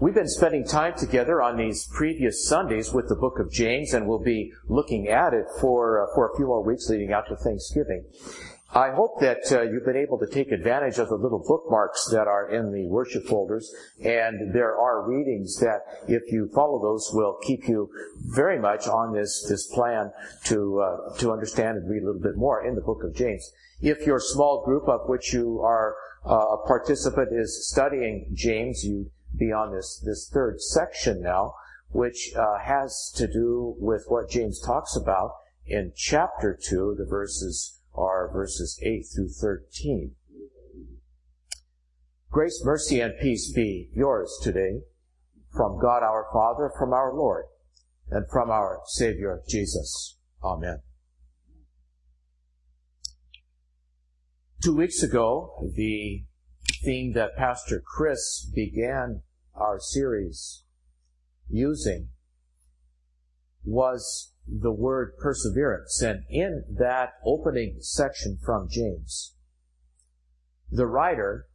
We've 0.00 0.14
been 0.14 0.28
spending 0.28 0.64
time 0.64 0.94
together 0.96 1.42
on 1.42 1.56
these 1.56 1.88
previous 1.88 2.46
Sundays 2.46 2.92
with 2.92 3.08
the 3.08 3.16
book 3.16 3.40
of 3.40 3.50
James, 3.50 3.94
and 3.94 4.06
we'll 4.06 4.22
be 4.22 4.52
looking 4.68 5.08
at 5.08 5.34
it 5.34 5.46
for, 5.60 6.04
uh, 6.04 6.14
for 6.14 6.30
a 6.30 6.36
few 6.36 6.46
more 6.46 6.62
weeks 6.62 6.88
leading 6.88 7.12
out 7.12 7.26
to 7.26 7.34
Thanksgiving. 7.34 8.04
I 8.72 8.92
hope 8.92 9.18
that 9.18 9.50
uh, 9.50 9.62
you've 9.62 9.84
been 9.84 9.96
able 9.96 10.16
to 10.20 10.28
take 10.28 10.52
advantage 10.52 10.98
of 10.98 11.08
the 11.08 11.16
little 11.16 11.42
bookmarks 11.44 12.06
that 12.12 12.28
are 12.28 12.48
in 12.48 12.70
the 12.72 12.86
worship 12.86 13.24
folders, 13.24 13.74
and 14.04 14.54
there 14.54 14.78
are 14.78 15.02
readings 15.04 15.58
that, 15.58 15.80
if 16.06 16.30
you 16.30 16.48
follow 16.54 16.80
those, 16.80 17.10
will 17.12 17.36
keep 17.42 17.66
you 17.66 17.90
very 18.28 18.60
much 18.60 18.86
on 18.86 19.12
this 19.12 19.44
this 19.48 19.66
plan 19.66 20.12
to 20.44 20.78
uh, 20.78 21.18
to 21.18 21.32
understand 21.32 21.76
and 21.76 21.90
read 21.90 22.04
a 22.04 22.06
little 22.06 22.22
bit 22.22 22.36
more 22.36 22.64
in 22.64 22.76
the 22.76 22.82
book 22.82 23.02
of 23.02 23.16
James. 23.16 23.50
If 23.80 24.06
your 24.06 24.20
small 24.20 24.64
group 24.64 24.86
of 24.86 25.08
which 25.08 25.32
you 25.32 25.60
are 25.60 25.96
uh, 26.24 26.34
a 26.34 26.66
participant 26.68 27.30
is 27.32 27.68
studying 27.68 28.30
James, 28.34 28.84
you 28.84 29.10
be 29.36 29.52
on 29.52 29.74
this, 29.74 30.02
this 30.04 30.28
third 30.32 30.60
section 30.60 31.22
now, 31.22 31.54
which 31.90 32.32
uh, 32.36 32.58
has 32.58 33.12
to 33.16 33.26
do 33.26 33.74
with 33.78 34.04
what 34.08 34.30
James 34.30 34.60
talks 34.60 34.96
about 34.96 35.32
in 35.66 35.92
chapter 35.96 36.58
2. 36.60 36.96
The 36.98 37.06
verses 37.06 37.80
are 37.94 38.30
verses 38.32 38.78
8 38.82 39.04
through 39.14 39.28
13. 39.28 40.12
Grace, 42.30 42.62
mercy, 42.64 43.00
and 43.00 43.14
peace 43.20 43.50
be 43.52 43.90
yours 43.94 44.38
today 44.42 44.82
from 45.50 45.80
God 45.80 46.02
our 46.02 46.26
Father, 46.32 46.70
from 46.78 46.92
our 46.92 47.14
Lord, 47.14 47.46
and 48.10 48.26
from 48.30 48.50
our 48.50 48.80
Savior 48.86 49.40
Jesus. 49.48 50.18
Amen. 50.44 50.82
Two 54.62 54.76
weeks 54.76 55.02
ago, 55.02 55.70
the 55.74 56.24
theme 56.84 57.12
that 57.14 57.36
Pastor 57.36 57.82
Chris 57.84 58.50
began 58.54 59.22
our 59.58 59.78
series 59.80 60.64
using 61.48 62.08
was 63.64 64.32
the 64.46 64.72
word 64.72 65.12
perseverance. 65.18 66.00
And 66.02 66.24
in 66.28 66.64
that 66.78 67.14
opening 67.24 67.78
section 67.80 68.38
from 68.42 68.68
James, 68.70 69.34
the 70.70 70.86
writer, 70.86 71.46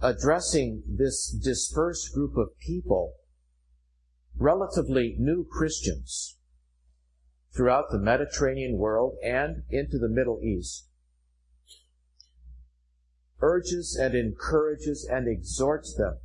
addressing 0.00 0.82
this 0.86 1.30
dispersed 1.30 2.12
group 2.12 2.36
of 2.36 2.58
people, 2.58 3.14
relatively 4.36 5.16
new 5.18 5.46
Christians 5.50 6.36
throughout 7.54 7.84
the 7.90 7.98
Mediterranean 7.98 8.76
world 8.76 9.16
and 9.22 9.62
into 9.70 9.98
the 9.98 10.08
Middle 10.08 10.40
East, 10.42 10.88
urges 13.40 13.96
and 14.00 14.14
encourages 14.14 15.06
and 15.10 15.28
exhorts 15.28 15.94
them 15.94 16.18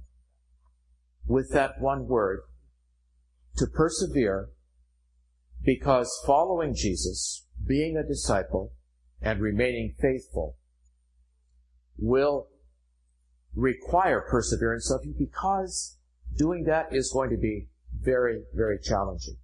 with 1.30 1.52
that 1.52 1.80
one 1.80 2.08
word 2.08 2.42
to 3.56 3.68
persevere 3.68 4.50
because 5.64 6.22
following 6.26 6.74
Jesus, 6.74 7.46
being 7.66 7.96
a 7.96 8.08
disciple, 8.08 8.74
and 9.22 9.40
remaining 9.40 9.94
faithful 10.02 10.58
will 11.98 12.48
require 13.54 14.26
perseverance 14.30 14.90
of 14.90 15.02
you 15.06 15.14
because 15.18 15.98
doing 16.36 16.64
that 16.64 16.88
is 16.92 17.12
going 17.14 17.30
to 17.30 17.38
be 17.38 17.68
very, 17.94 18.42
very 18.54 18.80
challenging. 18.82 19.36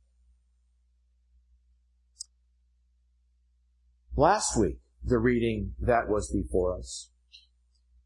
Last 4.15 4.57
week, 4.57 4.79
the 5.03 5.19
reading 5.19 5.73
that 5.79 6.07
was 6.07 6.31
before 6.31 6.77
us 6.79 7.11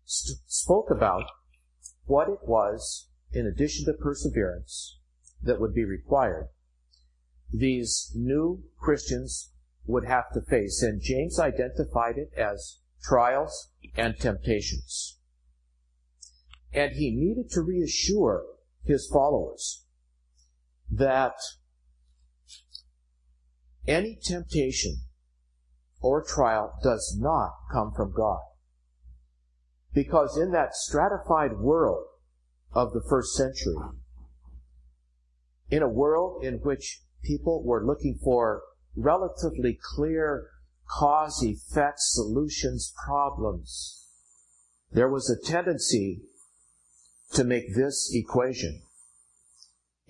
spoke 0.03 0.89
about 0.89 1.23
what 2.05 2.27
it 2.27 2.39
was, 2.43 3.08
in 3.31 3.45
addition 3.45 3.85
to 3.85 3.93
perseverance, 3.93 4.99
that 5.41 5.59
would 5.59 5.73
be 5.73 5.85
required. 5.85 6.49
These 7.51 8.11
new 8.15 8.63
Christians 8.77 9.51
would 9.85 10.05
have 10.05 10.31
to 10.33 10.41
face, 10.41 10.83
and 10.83 11.01
James 11.01 11.39
identified 11.39 12.17
it 12.17 12.31
as 12.37 12.79
trials 13.01 13.69
and 13.95 14.17
temptations. 14.17 15.17
And 16.71 16.91
he 16.93 17.11
needed 17.11 17.49
to 17.51 17.61
reassure 17.61 18.45
his 18.83 19.07
followers 19.11 19.85
that 20.91 21.35
any 23.87 24.19
temptation 24.21 25.01
or 26.01 26.23
trial 26.23 26.73
does 26.83 27.17
not 27.19 27.51
come 27.71 27.91
from 27.95 28.13
God. 28.15 28.41
Because 29.93 30.37
in 30.37 30.51
that 30.51 30.75
stratified 30.75 31.57
world 31.57 32.05
of 32.73 32.93
the 32.93 33.03
first 33.09 33.35
century, 33.35 33.75
in 35.69 35.81
a 35.81 35.89
world 35.89 36.43
in 36.43 36.55
which 36.55 37.01
people 37.23 37.63
were 37.63 37.85
looking 37.85 38.19
for 38.23 38.63
relatively 38.95 39.77
clear 39.95 40.47
cause 40.87 41.43
effect 41.43 41.99
solutions 41.99 42.93
problems, 43.05 44.05
there 44.91 45.09
was 45.09 45.29
a 45.29 45.47
tendency 45.47 46.21
to 47.33 47.43
make 47.43 47.75
this 47.75 48.11
equation. 48.13 48.81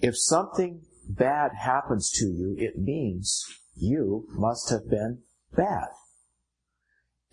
If 0.01 0.17
something 0.17 0.81
bad 1.09 1.51
happens 1.59 2.09
to 2.11 2.25
you, 2.25 2.55
it 2.57 2.77
means 2.77 3.43
you 3.75 4.27
must 4.29 4.69
have 4.69 4.89
been 4.89 5.19
bad. 5.55 5.87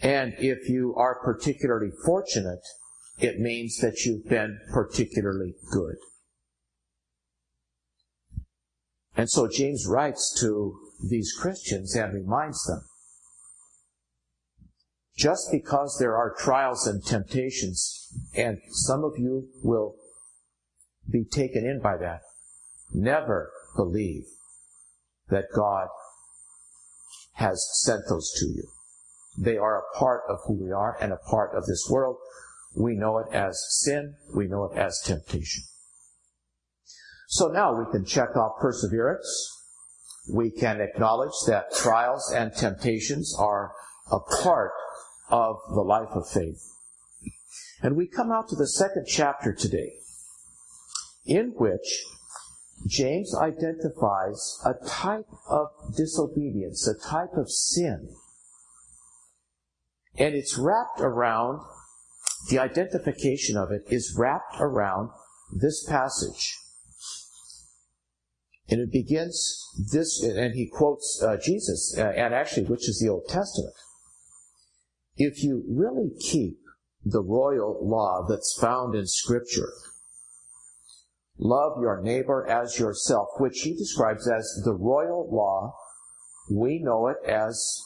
And 0.00 0.34
if 0.38 0.68
you 0.68 0.94
are 0.96 1.20
particularly 1.22 1.90
fortunate, 2.04 2.66
it 3.18 3.38
means 3.38 3.78
that 3.78 4.04
you've 4.04 4.28
been 4.28 4.58
particularly 4.72 5.54
good. 5.72 5.96
And 9.16 9.30
so 9.30 9.48
James 9.48 9.86
writes 9.88 10.38
to 10.40 10.78
these 11.08 11.32
Christians 11.32 11.94
and 11.94 12.12
reminds 12.12 12.64
them, 12.66 12.82
just 15.16 15.50
because 15.50 15.96
there 15.98 16.14
are 16.14 16.34
trials 16.38 16.86
and 16.86 17.02
temptations, 17.02 18.14
and 18.34 18.58
some 18.68 19.02
of 19.02 19.12
you 19.16 19.48
will 19.62 19.94
be 21.10 21.24
taken 21.24 21.64
in 21.64 21.80
by 21.80 21.96
that, 21.96 22.20
never 22.92 23.50
believe 23.74 24.24
that 25.28 25.46
God 25.54 25.88
has 27.34 27.66
sent 27.82 28.02
those 28.08 28.30
to 28.38 28.46
you. 28.46 28.68
They 29.38 29.56
are 29.56 29.78
a 29.78 29.98
part 29.98 30.22
of 30.28 30.38
who 30.46 30.62
we 30.62 30.72
are 30.72 30.96
and 31.00 31.12
a 31.12 31.30
part 31.30 31.54
of 31.54 31.64
this 31.66 31.86
world. 31.90 32.16
We 32.76 32.94
know 32.94 33.18
it 33.18 33.32
as 33.32 33.62
sin. 33.82 34.14
We 34.34 34.46
know 34.46 34.64
it 34.64 34.78
as 34.78 35.00
temptation. 35.04 35.64
So 37.28 37.48
now 37.48 37.74
we 37.76 37.90
can 37.90 38.04
check 38.04 38.36
off 38.36 38.60
perseverance. 38.60 39.26
We 40.32 40.50
can 40.50 40.80
acknowledge 40.80 41.34
that 41.46 41.72
trials 41.74 42.32
and 42.34 42.52
temptations 42.54 43.34
are 43.38 43.72
a 44.10 44.20
part 44.42 44.72
of 45.30 45.56
the 45.68 45.80
life 45.80 46.10
of 46.10 46.28
faith. 46.28 46.62
And 47.82 47.96
we 47.96 48.06
come 48.06 48.32
out 48.32 48.48
to 48.48 48.56
the 48.56 48.66
second 48.66 49.06
chapter 49.08 49.52
today, 49.52 49.94
in 51.24 51.52
which 51.56 52.04
James 52.86 53.34
identifies 53.34 54.58
a 54.64 54.74
type 54.86 55.26
of 55.48 55.68
disobedience, 55.96 56.86
a 56.86 57.08
type 57.08 57.34
of 57.36 57.50
sin 57.50 58.08
and 60.18 60.34
it's 60.34 60.56
wrapped 60.58 61.00
around, 61.00 61.60
the 62.48 62.58
identification 62.58 63.56
of 63.56 63.70
it 63.70 63.82
is 63.88 64.14
wrapped 64.16 64.56
around 64.60 65.10
this 65.52 65.84
passage. 65.84 66.58
And 68.68 68.80
it 68.80 68.90
begins 68.90 69.64
this, 69.92 70.22
and 70.22 70.54
he 70.54 70.68
quotes 70.68 71.22
uh, 71.22 71.36
Jesus, 71.42 71.94
uh, 71.96 72.12
and 72.16 72.34
actually, 72.34 72.66
which 72.66 72.88
is 72.88 72.98
the 73.00 73.08
Old 73.08 73.28
Testament. 73.28 73.74
If 75.16 75.42
you 75.42 75.64
really 75.68 76.10
keep 76.20 76.58
the 77.04 77.22
royal 77.22 77.78
law 77.88 78.26
that's 78.28 78.58
found 78.60 78.96
in 78.96 79.06
Scripture, 79.06 79.72
love 81.38 81.80
your 81.80 82.00
neighbor 82.02 82.44
as 82.48 82.78
yourself, 82.78 83.28
which 83.38 83.60
he 83.60 83.76
describes 83.76 84.28
as 84.28 84.62
the 84.64 84.74
royal 84.74 85.28
law, 85.32 85.74
we 86.50 86.80
know 86.82 87.06
it 87.06 87.18
as 87.24 87.80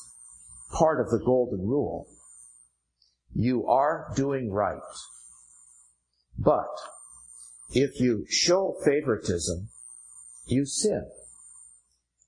part 0.72 1.00
of 1.00 1.10
the 1.10 1.22
Golden 1.24 1.60
Rule 1.60 2.06
you 3.42 3.66
are 3.66 4.12
doing 4.16 4.50
right. 4.50 4.80
But 6.38 6.68
if 7.72 8.00
you 8.00 8.26
show 8.28 8.76
favoritism, 8.84 9.68
you 10.46 10.64
sin 10.64 11.08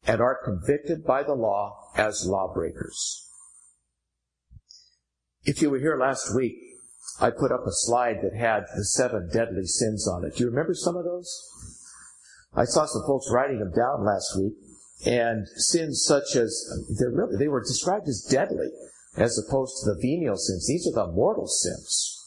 and 0.05 0.21
are 0.21 0.39
convicted 0.45 1.05
by 1.05 1.23
the 1.23 1.35
law 1.35 1.91
as 1.97 2.27
lawbreakers. 2.27 3.29
If 5.45 5.61
you 5.61 5.71
were 5.71 5.79
here 5.79 5.99
last 5.99 6.35
week, 6.35 6.57
I 7.21 7.31
put 7.31 7.53
up 7.53 7.67
a 7.67 7.73
slide 7.73 8.17
that 8.23 8.37
had 8.37 8.65
the 8.77 8.85
seven 8.85 9.29
deadly 9.33 9.67
sins 9.67 10.07
on 10.07 10.25
it. 10.25 10.37
Do 10.37 10.45
you 10.45 10.51
remember 10.51 10.75
some 10.75 10.97
of 10.97 11.05
those? 11.05 11.49
I 12.55 12.65
saw 12.65 12.87
some 12.87 13.03
folks 13.07 13.31
writing 13.33 13.59
them 13.59 13.73
down 13.73 14.05
last 14.05 14.37
week, 14.39 14.55
and 15.07 15.47
sins 15.57 16.05
such 16.05 16.37
as 16.37 16.87
they're 16.99 17.11
really 17.11 17.37
they 17.39 17.49
were 17.49 17.63
described 17.63 18.09
as 18.09 18.27
deadly 18.31 18.69
as 19.17 19.39
opposed 19.39 19.83
to 19.85 19.91
the 19.91 20.01
venial 20.01 20.37
sins. 20.37 20.67
These 20.67 20.87
are 20.89 21.07
the 21.07 21.13
mortal 21.13 21.47
sins. 21.47 22.19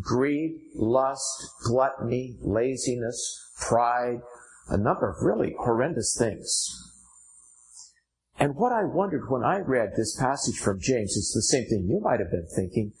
greed, 0.00 0.60
lust, 0.74 1.50
gluttony, 1.64 2.36
laziness, 2.40 3.52
pride, 3.60 4.20
a 4.68 4.76
number 4.76 5.08
of 5.10 5.22
really 5.22 5.54
horrendous 5.58 6.16
things. 6.18 6.88
And 8.38 8.56
what 8.56 8.72
I 8.72 8.84
wondered 8.84 9.28
when 9.28 9.44
I 9.44 9.58
read 9.58 9.90
this 9.96 10.16
passage 10.16 10.56
from 10.58 10.80
James 10.80 11.12
is 11.12 11.32
the 11.34 11.42
same 11.42 11.68
thing 11.68 11.86
you 11.88 12.00
might 12.00 12.20
have 12.20 12.30
been 12.30 12.48
thinking. 12.54 12.92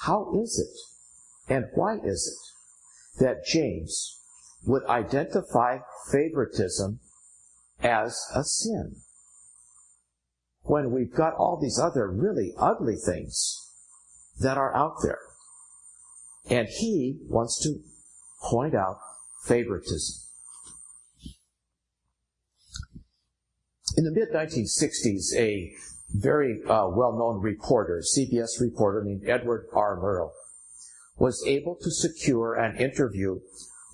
How 0.00 0.32
is 0.42 0.58
it, 0.58 1.52
and 1.52 1.66
why 1.74 1.98
is 2.02 2.26
it, 2.26 3.22
that 3.22 3.44
James 3.44 4.20
would 4.64 4.84
identify 4.86 5.80
favoritism 6.10 7.00
as 7.82 8.18
a 8.34 8.42
sin? 8.42 8.96
When 10.68 10.92
we've 10.92 11.12
got 11.12 11.34
all 11.34 11.58
these 11.60 11.78
other 11.78 12.08
really 12.08 12.52
ugly 12.58 12.96
things 12.96 13.68
that 14.38 14.58
are 14.58 14.76
out 14.76 14.96
there. 15.02 15.20
And 16.50 16.68
he 16.68 17.18
wants 17.26 17.58
to 17.62 17.80
point 18.42 18.74
out 18.74 18.98
favoritism. 19.44 20.22
In 23.96 24.04
the 24.04 24.12
mid 24.12 24.28
1960s, 24.30 25.34
a 25.36 25.72
very 26.14 26.60
uh, 26.68 26.88
well 26.90 27.16
known 27.18 27.40
reporter, 27.40 28.02
CBS 28.16 28.60
reporter 28.60 29.02
named 29.02 29.22
Edward 29.26 29.66
R. 29.72 29.98
Murrow, 29.98 30.30
was 31.16 31.42
able 31.46 31.76
to 31.82 31.90
secure 31.90 32.54
an 32.54 32.76
interview 32.76 33.40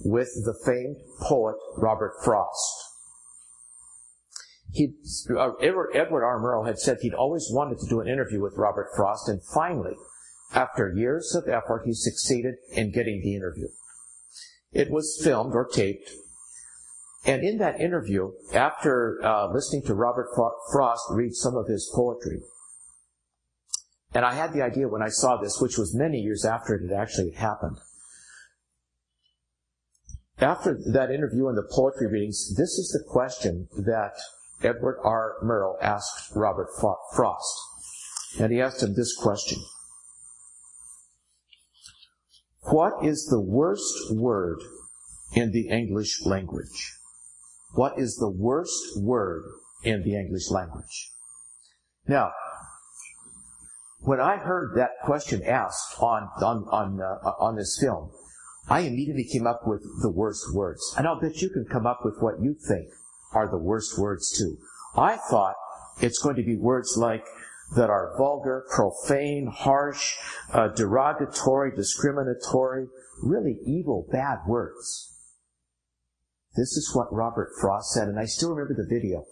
with 0.04 0.28
the 0.44 0.54
famed 0.66 0.96
poet 1.20 1.56
Robert 1.78 2.14
Frost. 2.22 2.83
He, 4.74 4.92
uh, 5.30 5.52
Edward, 5.62 5.94
R. 5.96 6.40
Murrow 6.40 6.66
had 6.66 6.78
said 6.78 6.98
he'd 7.00 7.14
always 7.14 7.48
wanted 7.50 7.78
to 7.78 7.86
do 7.86 8.00
an 8.00 8.08
interview 8.08 8.42
with 8.42 8.54
Robert 8.56 8.88
Frost, 8.94 9.28
and 9.28 9.40
finally, 9.54 9.94
after 10.52 10.92
years 10.94 11.34
of 11.34 11.48
effort, 11.48 11.84
he 11.86 11.94
succeeded 11.94 12.56
in 12.72 12.90
getting 12.90 13.22
the 13.22 13.34
interview. 13.34 13.68
It 14.72 14.90
was 14.90 15.20
filmed 15.22 15.54
or 15.54 15.66
taped 15.66 16.10
and 17.26 17.42
in 17.42 17.58
that 17.58 17.80
interview, 17.80 18.32
after 18.52 19.18
uh, 19.24 19.50
listening 19.50 19.82
to 19.84 19.94
Robert 19.94 20.28
Frost 20.70 21.04
read 21.10 21.34
some 21.34 21.56
of 21.56 21.66
his 21.66 21.90
poetry, 21.94 22.40
and 24.12 24.24
I 24.26 24.34
had 24.34 24.52
the 24.52 24.62
idea 24.62 24.88
when 24.88 25.02
I 25.02 25.08
saw 25.08 25.38
this, 25.38 25.58
which 25.58 25.78
was 25.78 25.94
many 25.94 26.18
years 26.18 26.44
after 26.44 26.74
it 26.74 26.88
had 26.88 26.96
actually 26.96 27.30
happened. 27.30 27.78
After 30.38 30.78
that 30.92 31.10
interview 31.10 31.48
and 31.48 31.56
the 31.56 31.68
poetry 31.70 32.08
readings, 32.08 32.54
this 32.56 32.78
is 32.78 32.90
the 32.90 33.10
question 33.10 33.68
that 33.78 34.12
Edward 34.64 34.98
R. 35.04 35.36
Murrow 35.44 35.76
asked 35.80 36.34
Robert 36.34 36.68
Frost. 36.80 37.60
And 38.40 38.52
he 38.52 38.60
asked 38.60 38.82
him 38.82 38.94
this 38.94 39.14
question. 39.14 39.62
What 42.62 43.04
is 43.04 43.26
the 43.26 43.40
worst 43.40 44.12
word 44.12 44.58
in 45.34 45.52
the 45.52 45.68
English 45.68 46.24
language? 46.24 46.96
What 47.74 47.98
is 47.98 48.16
the 48.16 48.30
worst 48.30 48.96
word 48.96 49.44
in 49.84 50.02
the 50.02 50.16
English 50.16 50.50
language? 50.50 51.12
Now, 52.06 52.32
when 54.00 54.20
I 54.20 54.36
heard 54.36 54.76
that 54.76 54.90
question 55.02 55.42
asked 55.42 56.00
on 56.00 56.28
on 56.42 56.64
on 56.70 57.00
uh, 57.00 57.30
on 57.38 57.56
this 57.56 57.78
film, 57.80 58.10
I 58.68 58.80
immediately 58.80 59.24
came 59.24 59.46
up 59.46 59.62
with 59.66 59.82
the 60.02 60.10
worst 60.10 60.54
words, 60.54 60.94
and 60.96 61.06
I'll 61.06 61.20
bet 61.20 61.42
you 61.42 61.50
can 61.50 61.64
come 61.64 61.86
up 61.86 62.00
with 62.04 62.16
what 62.20 62.40
you 62.40 62.54
think 62.54 62.88
are 63.34 63.48
the 63.48 63.58
worst 63.58 63.98
words 63.98 64.36
too. 64.36 64.58
I 64.96 65.16
thought 65.16 65.54
it's 66.00 66.18
going 66.18 66.36
to 66.36 66.42
be 66.42 66.56
words 66.56 66.96
like 66.96 67.26
that 67.76 67.90
are 67.90 68.14
vulgar, 68.16 68.66
profane, 68.70 69.50
harsh, 69.52 70.14
uh, 70.52 70.68
derogatory, 70.68 71.72
discriminatory, 71.74 72.86
really 73.22 73.58
evil, 73.64 74.06
bad 74.10 74.38
words. 74.46 75.10
This 76.56 76.76
is 76.76 76.94
what 76.94 77.12
Robert 77.12 77.50
Frost 77.60 77.92
said, 77.92 78.08
and 78.08 78.18
I 78.18 78.26
still 78.26 78.50
remember 78.54 78.74
the 78.74 78.88
video. 78.88 79.24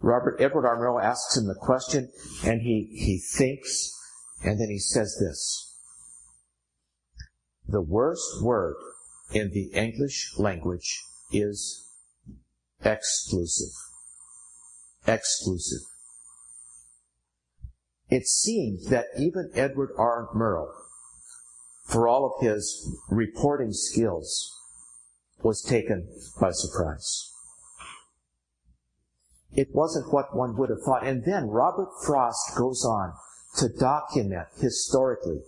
Robert 0.00 0.36
Edward. 0.40 0.64
Murrow 0.64 1.02
asks 1.02 1.36
him 1.36 1.46
the 1.46 1.54
question, 1.54 2.10
and 2.44 2.60
he, 2.60 2.88
he 2.92 3.18
thinks, 3.18 3.92
and 4.44 4.60
then 4.60 4.68
he 4.68 4.78
says 4.78 5.16
this. 5.18 5.76
The 7.66 7.82
worst 7.82 8.42
word 8.42 8.76
in 9.32 9.50
the 9.52 9.70
English 9.74 10.34
language 10.38 11.02
is 11.32 11.87
exclusive. 12.84 13.72
Exclusive. 15.06 15.86
It 18.08 18.26
seems 18.26 18.88
that 18.88 19.06
even 19.18 19.50
Edward 19.54 19.90
R. 19.98 20.28
Murrow, 20.34 20.68
for 21.84 22.08
all 22.08 22.24
of 22.26 22.44
his 22.44 22.96
reporting 23.10 23.72
skills, 23.72 24.54
was 25.42 25.62
taken 25.62 26.08
by 26.40 26.50
surprise. 26.52 27.32
It 29.52 29.68
wasn't 29.72 30.12
what 30.12 30.36
one 30.36 30.56
would 30.56 30.70
have 30.70 30.82
thought. 30.84 31.06
And 31.06 31.24
then 31.24 31.48
Robert 31.48 31.88
Frost 32.04 32.56
goes 32.56 32.84
on 32.84 33.12
to 33.56 33.68
document 33.68 34.48
historically 34.60 35.40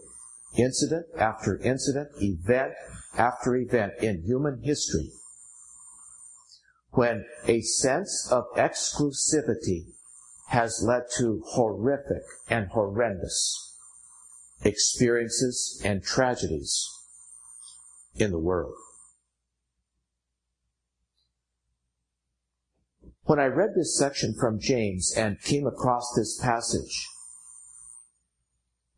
incident 0.57 1.07
after 1.17 1.59
incident, 1.59 2.09
event 2.21 2.73
after 3.17 3.57
event 3.57 3.93
in 4.01 4.23
human 4.23 4.63
history 4.63 5.11
when 6.93 7.25
a 7.47 7.61
sense 7.61 8.29
of 8.31 8.45
exclusivity 8.57 9.93
has 10.49 10.83
led 10.83 11.05
to 11.17 11.43
horrific 11.47 12.25
and 12.49 12.69
horrendous 12.69 13.77
experiences 14.63 15.81
and 15.85 16.03
tragedies 16.03 16.89
in 18.17 18.31
the 18.31 18.39
world. 18.39 18.75
When 23.23 23.39
I 23.39 23.47
read 23.47 23.71
this 23.77 23.97
section 23.97 24.35
from 24.35 24.59
James 24.59 25.15
and 25.17 25.41
came 25.41 25.67
across 25.67 26.13
this 26.17 26.39
passage, 26.43 27.07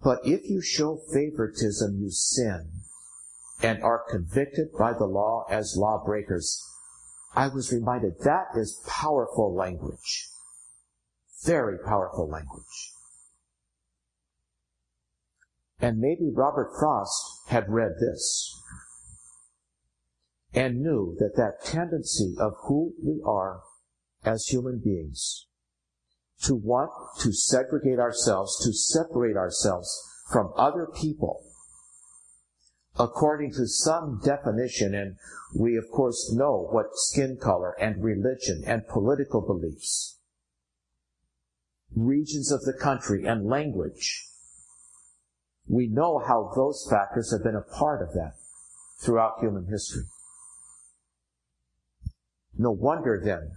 but 0.03 0.21
if 0.25 0.49
you 0.49 0.63
show 0.63 0.97
favoritism, 1.13 1.99
you 2.01 2.11
sin 2.11 2.71
and 3.63 3.83
are 3.83 4.03
convicted 4.09 4.73
by 4.77 4.93
the 4.93 5.05
law 5.05 5.45
as 5.49 5.77
lawbreakers. 5.77 6.67
I 7.35 7.49
was 7.49 7.73
reminded 7.73 8.15
that 8.25 8.49
is 8.57 8.83
powerful 8.87 9.55
language. 9.55 10.29
Very 11.45 11.79
powerful 11.79 12.29
language. 12.29 12.93
And 15.81 15.99
maybe 15.99 16.31
Robert 16.33 16.73
Frost 16.79 17.49
had 17.49 17.69
read 17.69 17.93
this 17.99 18.55
and 20.55 20.83
knew 20.83 21.17
that 21.19 21.35
that 21.37 21.65
tendency 21.65 22.37
of 22.39 22.53
who 22.69 22.93
we 23.03 23.21
are 23.27 23.63
as 24.25 24.47
human 24.47 24.81
beings 24.85 25.47
to 26.43 26.55
want 26.55 26.91
to 27.21 27.33
segregate 27.33 27.99
ourselves, 27.99 28.63
to 28.65 28.73
separate 28.73 29.37
ourselves 29.37 29.89
from 30.31 30.53
other 30.57 30.87
people 30.87 31.43
according 32.99 33.53
to 33.53 33.67
some 33.67 34.21
definition, 34.25 34.95
and 34.95 35.17
we 35.55 35.77
of 35.77 35.91
course 35.91 36.33
know 36.33 36.69
what 36.71 36.95
skin 36.95 37.39
color 37.41 37.75
and 37.81 38.03
religion 38.03 38.63
and 38.67 38.87
political 38.89 39.41
beliefs, 39.41 40.19
regions 41.95 42.53
of 42.53 42.63
the 42.63 42.73
country 42.73 43.25
and 43.25 43.47
language. 43.47 44.27
We 45.69 45.87
know 45.87 46.19
how 46.19 46.53
those 46.55 46.87
factors 46.91 47.33
have 47.33 47.45
been 47.45 47.57
a 47.57 47.63
part 47.63 48.03
of 48.03 48.15
that 48.15 48.35
throughout 49.03 49.41
human 49.41 49.67
history. 49.71 50.05
No 52.59 52.71
wonder 52.71 53.21
then 53.23 53.53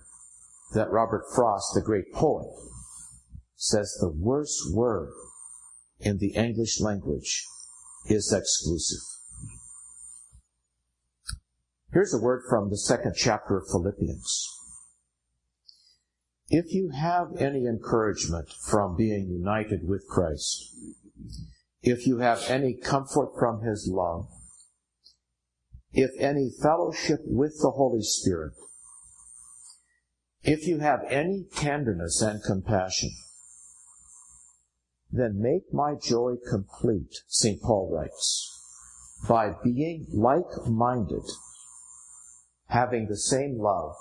that 0.74 0.92
Robert 0.92 1.24
Frost, 1.34 1.74
the 1.74 1.82
great 1.82 2.14
poet, 2.14 2.48
says 3.56 3.98
the 4.00 4.10
worst 4.10 4.74
word 4.74 5.12
in 6.00 6.18
the 6.18 6.34
English 6.36 6.80
language 6.80 7.46
is 8.08 8.32
exclusive. 8.32 9.15
Here's 11.96 12.14
a 12.14 12.18
word 12.18 12.44
from 12.50 12.70
the 12.70 12.78
second 12.78 13.14
chapter 13.16 13.58
of 13.58 13.70
Philippians. 13.70 14.50
If 16.50 16.74
you 16.74 16.90
have 16.90 17.30
any 17.40 17.68
encouragement 17.68 18.50
from 18.52 18.98
being 18.98 19.30
united 19.30 19.88
with 19.88 20.06
Christ, 20.10 20.76
if 21.82 22.06
you 22.06 22.18
have 22.18 22.44
any 22.50 22.74
comfort 22.74 23.30
from 23.40 23.62
His 23.62 23.90
love, 23.90 24.28
if 25.94 26.12
any 26.20 26.52
fellowship 26.62 27.22
with 27.24 27.60
the 27.62 27.72
Holy 27.72 28.02
Spirit, 28.02 28.52
if 30.44 30.68
you 30.68 30.80
have 30.80 31.00
any 31.10 31.46
tenderness 31.56 32.22
and 32.22 32.44
compassion, 32.44 33.12
then 35.10 35.40
make 35.40 35.74
my 35.74 35.94
joy 35.96 36.34
complete, 36.52 37.22
St. 37.30 37.62
Paul 37.62 37.90
writes, 37.90 38.52
by 39.30 39.54
being 39.64 40.08
like-minded, 40.12 41.24
having 42.68 43.08
the 43.08 43.18
same 43.18 43.60
love, 43.60 43.96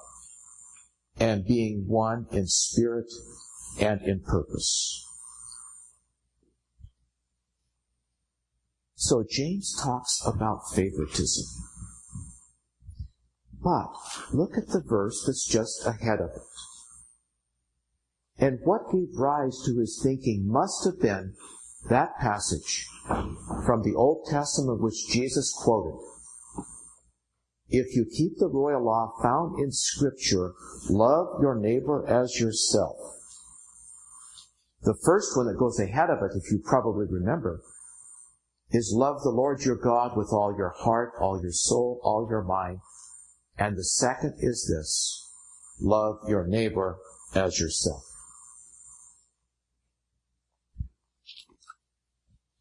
and 1.19 1.45
being 1.47 1.85
one 1.87 2.27
in 2.33 2.47
spirit 2.47 3.13
and 3.79 4.01
in 4.03 4.21
purpose. 4.21 5.07
So 8.95 9.25
James 9.29 9.79
talks 9.83 10.23
about 10.25 10.71
favoritism. 10.75 11.45
But 13.63 13.93
look 14.33 14.57
at 14.57 14.69
the 14.69 14.83
verse 14.87 15.25
that's 15.27 15.47
just 15.47 15.87
ahead 15.87 16.21
of 16.21 16.31
it. 16.35 16.43
And 18.39 18.59
what 18.65 18.91
gave 18.93 19.15
rise 19.15 19.63
to 19.67 19.79
his 19.79 20.01
thinking 20.03 20.47
must 20.47 20.85
have 20.85 21.01
been 21.01 21.35
that 21.89 22.19
passage 22.19 22.87
from 23.07 23.83
the 23.83 23.95
Old 23.95 24.27
Testament 24.31 24.83
which 24.83 25.09
Jesus 25.09 25.55
quoted. 25.57 25.99
If 27.69 27.97
you 27.97 28.05
keep 28.05 28.39
the 28.39 28.49
royal 28.49 28.85
law 28.85 29.15
found 29.23 29.59
in 29.59 29.73
Scripture, 29.73 30.53
love 30.91 31.41
your 31.41 31.55
neighbor 31.55 32.07
as 32.07 32.39
yourself. 32.39 32.97
The 34.83 34.97
first 35.03 35.37
one 35.37 35.47
that 35.47 35.59
goes 35.59 35.81
ahead 35.81 36.11
of 36.11 36.19
it, 36.19 36.37
if 36.37 36.53
you 36.53 36.61
probably 36.63 37.07
remember, 37.09 37.63
is 38.71 38.93
love 38.95 39.23
the 39.23 39.31
Lord 39.31 39.65
your 39.65 39.77
God 39.77 40.17
with 40.17 40.29
all 40.31 40.55
your 40.57 40.75
heart, 40.77 41.13
all 41.21 41.41
your 41.41 41.53
soul, 41.53 42.01
all 42.03 42.27
your 42.29 42.43
mind. 42.43 42.81
And 43.57 43.77
the 43.77 43.85
second 43.85 44.35
is 44.41 44.67
this, 44.69 45.31
love 45.81 46.19
your 46.29 46.47
neighbor 46.47 46.99
as 47.35 47.59
yourself. 47.61 48.03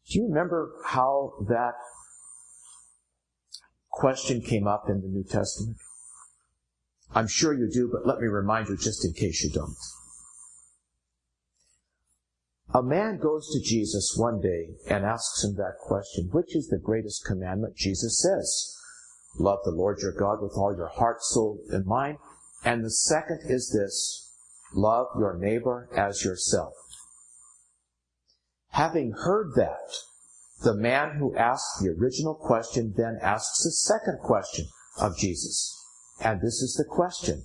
Do 0.08 0.20
you 0.20 0.28
remember 0.28 0.72
how 0.86 1.34
that 1.48 1.74
question 3.94 4.40
came 4.40 4.66
up 4.66 4.84
in 4.88 5.00
the 5.00 5.08
New 5.08 5.24
Testament? 5.24 5.76
I'm 7.14 7.28
sure 7.28 7.54
you 7.54 7.70
do, 7.72 7.88
but 7.92 8.06
let 8.06 8.20
me 8.20 8.26
remind 8.26 8.68
you 8.68 8.76
just 8.76 9.04
in 9.04 9.12
case 9.12 9.42
you 9.42 9.50
don't. 9.50 9.76
A 12.74 12.82
man 12.82 13.18
goes 13.18 13.48
to 13.52 13.60
Jesus 13.60 14.16
one 14.18 14.40
day 14.40 14.74
and 14.88 15.04
asks 15.04 15.44
him 15.44 15.54
that 15.56 15.78
question, 15.80 16.28
which 16.32 16.56
is 16.56 16.66
the 16.66 16.78
greatest 16.78 17.24
commandment? 17.24 17.76
Jesus 17.76 18.20
says, 18.20 18.76
love 19.38 19.60
the 19.64 19.70
Lord 19.70 19.98
your 20.02 20.12
God 20.12 20.42
with 20.42 20.54
all 20.56 20.74
your 20.76 20.88
heart, 20.88 21.22
soul, 21.22 21.60
and 21.70 21.86
mind. 21.86 22.18
And 22.64 22.84
the 22.84 22.90
second 22.90 23.42
is 23.44 23.70
this, 23.70 24.34
love 24.74 25.06
your 25.16 25.38
neighbor 25.38 25.88
as 25.96 26.24
yourself. 26.24 26.74
Having 28.70 29.12
heard 29.22 29.52
that, 29.54 29.94
the 30.64 30.74
man 30.74 31.16
who 31.18 31.36
asked 31.36 31.80
the 31.80 31.90
original 31.90 32.34
question 32.34 32.94
then 32.96 33.18
asks 33.22 33.64
a 33.64 33.70
second 33.70 34.18
question 34.20 34.66
of 34.98 35.16
Jesus. 35.16 35.78
And 36.20 36.40
this 36.40 36.62
is 36.62 36.74
the 36.74 36.84
question. 36.84 37.44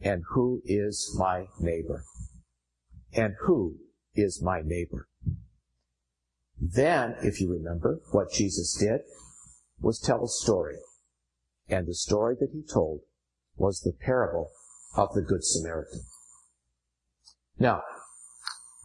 And 0.00 0.22
who 0.30 0.62
is 0.64 1.14
my 1.18 1.46
neighbor? 1.60 2.04
And 3.12 3.34
who 3.42 3.76
is 4.14 4.42
my 4.42 4.60
neighbor? 4.64 5.08
Then, 6.60 7.16
if 7.22 7.40
you 7.40 7.50
remember, 7.50 8.00
what 8.12 8.32
Jesus 8.32 8.76
did 8.78 9.00
was 9.80 9.98
tell 9.98 10.24
a 10.24 10.28
story. 10.28 10.76
And 11.68 11.86
the 11.86 11.94
story 11.94 12.36
that 12.40 12.50
he 12.52 12.62
told 12.62 13.00
was 13.56 13.80
the 13.80 13.92
parable 13.92 14.50
of 14.96 15.12
the 15.14 15.22
Good 15.22 15.44
Samaritan. 15.44 16.00
Now, 17.58 17.82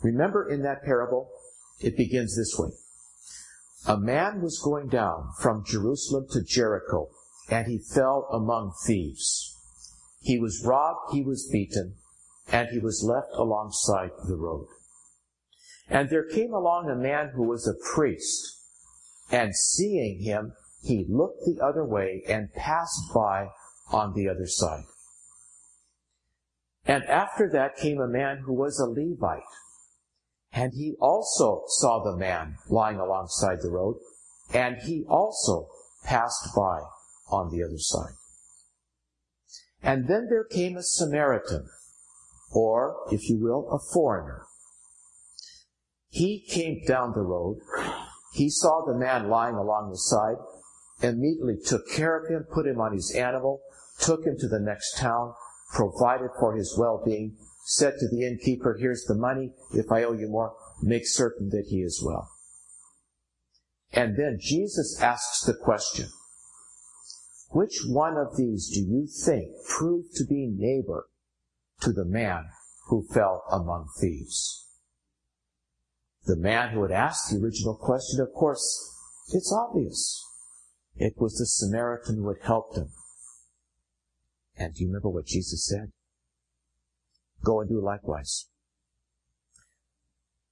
Remember 0.03 0.47
in 0.47 0.61
that 0.63 0.83
parable, 0.83 1.29
it 1.79 1.97
begins 1.97 2.35
this 2.35 2.57
way. 2.57 2.69
A 3.87 3.97
man 3.97 4.41
was 4.41 4.59
going 4.59 4.87
down 4.87 5.31
from 5.39 5.63
Jerusalem 5.65 6.27
to 6.31 6.43
Jericho, 6.43 7.09
and 7.49 7.67
he 7.67 7.77
fell 7.77 8.27
among 8.31 8.73
thieves. 8.85 9.55
He 10.19 10.39
was 10.39 10.65
robbed, 10.65 11.13
he 11.13 11.23
was 11.23 11.47
beaten, 11.49 11.95
and 12.51 12.69
he 12.69 12.79
was 12.79 13.03
left 13.03 13.33
alongside 13.33 14.11
the 14.27 14.35
road. 14.35 14.67
And 15.89 16.09
there 16.09 16.27
came 16.27 16.53
along 16.53 16.89
a 16.89 16.95
man 16.95 17.31
who 17.33 17.43
was 17.43 17.67
a 17.67 17.95
priest, 17.95 18.57
and 19.31 19.55
seeing 19.55 20.21
him, 20.21 20.53
he 20.81 21.05
looked 21.07 21.45
the 21.45 21.63
other 21.63 21.85
way 21.85 22.23
and 22.27 22.53
passed 22.53 23.13
by 23.13 23.49
on 23.91 24.13
the 24.13 24.27
other 24.27 24.47
side. 24.47 24.83
And 26.85 27.03
after 27.05 27.49
that 27.51 27.77
came 27.77 27.99
a 27.99 28.07
man 28.07 28.43
who 28.45 28.53
was 28.53 28.79
a 28.79 28.85
Levite, 28.85 29.43
and 30.57 30.73
he 30.73 30.95
also 30.99 31.61
saw 31.67 32.03
the 32.03 32.17
man 32.17 32.55
lying 32.67 32.97
alongside 32.97 33.59
the 33.61 33.69
road, 33.69 33.95
and 34.51 34.77
he 34.77 35.05
also 35.07 35.69
passed 36.03 36.49
by 36.55 36.79
on 37.29 37.51
the 37.51 37.63
other 37.63 37.77
side. 37.77 38.15
And 39.83 40.07
then 40.07 40.25
there 40.31 40.43
came 40.43 40.75
a 40.75 40.81
Samaritan, 40.81 41.67
or, 42.51 43.05
if 43.11 43.29
you 43.29 43.37
will, 43.39 43.69
a 43.69 43.77
foreigner. 43.93 44.45
He 46.09 46.43
came 46.49 46.81
down 46.87 47.13
the 47.13 47.21
road. 47.21 47.59
He 48.33 48.49
saw 48.49 48.83
the 48.83 48.97
man 48.97 49.29
lying 49.29 49.55
along 49.55 49.91
the 49.91 49.97
side, 49.97 50.37
immediately 51.03 51.57
took 51.63 51.87
care 51.87 52.17
of 52.17 52.31
him, 52.31 52.47
put 52.51 52.65
him 52.65 52.81
on 52.81 52.93
his 52.93 53.13
animal, 53.15 53.61
took 53.99 54.25
him 54.25 54.35
to 54.39 54.47
the 54.47 54.59
next 54.59 54.97
town, 54.97 55.35
provided 55.71 56.29
for 56.39 56.55
his 56.55 56.75
well-being, 56.79 57.37
said 57.69 57.95
to 57.99 58.07
the 58.07 58.25
innkeeper, 58.25 58.77
here's 58.79 59.03
the 59.03 59.13
money. 59.13 59.51
If 59.73 59.91
I 59.91 60.03
owe 60.03 60.13
you 60.13 60.29
more, 60.29 60.55
make 60.81 61.05
certain 61.05 61.49
that 61.49 61.65
he 61.67 61.81
is 61.81 62.01
well. 62.01 62.31
And 63.91 64.17
then 64.17 64.37
Jesus 64.39 65.01
asks 65.01 65.43
the 65.43 65.53
question, 65.53 66.07
which 67.49 67.81
one 67.85 68.15
of 68.15 68.37
these 68.37 68.69
do 68.69 68.79
you 68.79 69.05
think 69.05 69.49
proved 69.67 70.15
to 70.15 70.25
be 70.25 70.47
neighbor 70.47 71.07
to 71.81 71.91
the 71.91 72.05
man 72.05 72.45
who 72.87 73.05
fell 73.13 73.43
among 73.51 73.89
thieves? 73.99 74.65
The 76.25 76.37
man 76.37 76.73
who 76.73 76.83
had 76.83 76.91
asked 76.91 77.29
the 77.29 77.43
original 77.43 77.75
question, 77.75 78.21
of 78.21 78.31
course, 78.31 78.93
it's 79.33 79.51
obvious. 79.51 80.23
It 80.95 81.15
was 81.17 81.37
the 81.37 81.45
Samaritan 81.45 82.15
who 82.15 82.29
had 82.29 82.43
helped 82.43 82.77
him. 82.77 82.91
And 84.55 84.73
do 84.73 84.83
you 84.83 84.87
remember 84.87 85.09
what 85.09 85.25
Jesus 85.25 85.67
said? 85.67 85.91
Go 87.43 87.61
and 87.61 87.69
do 87.69 87.81
likewise. 87.81 88.47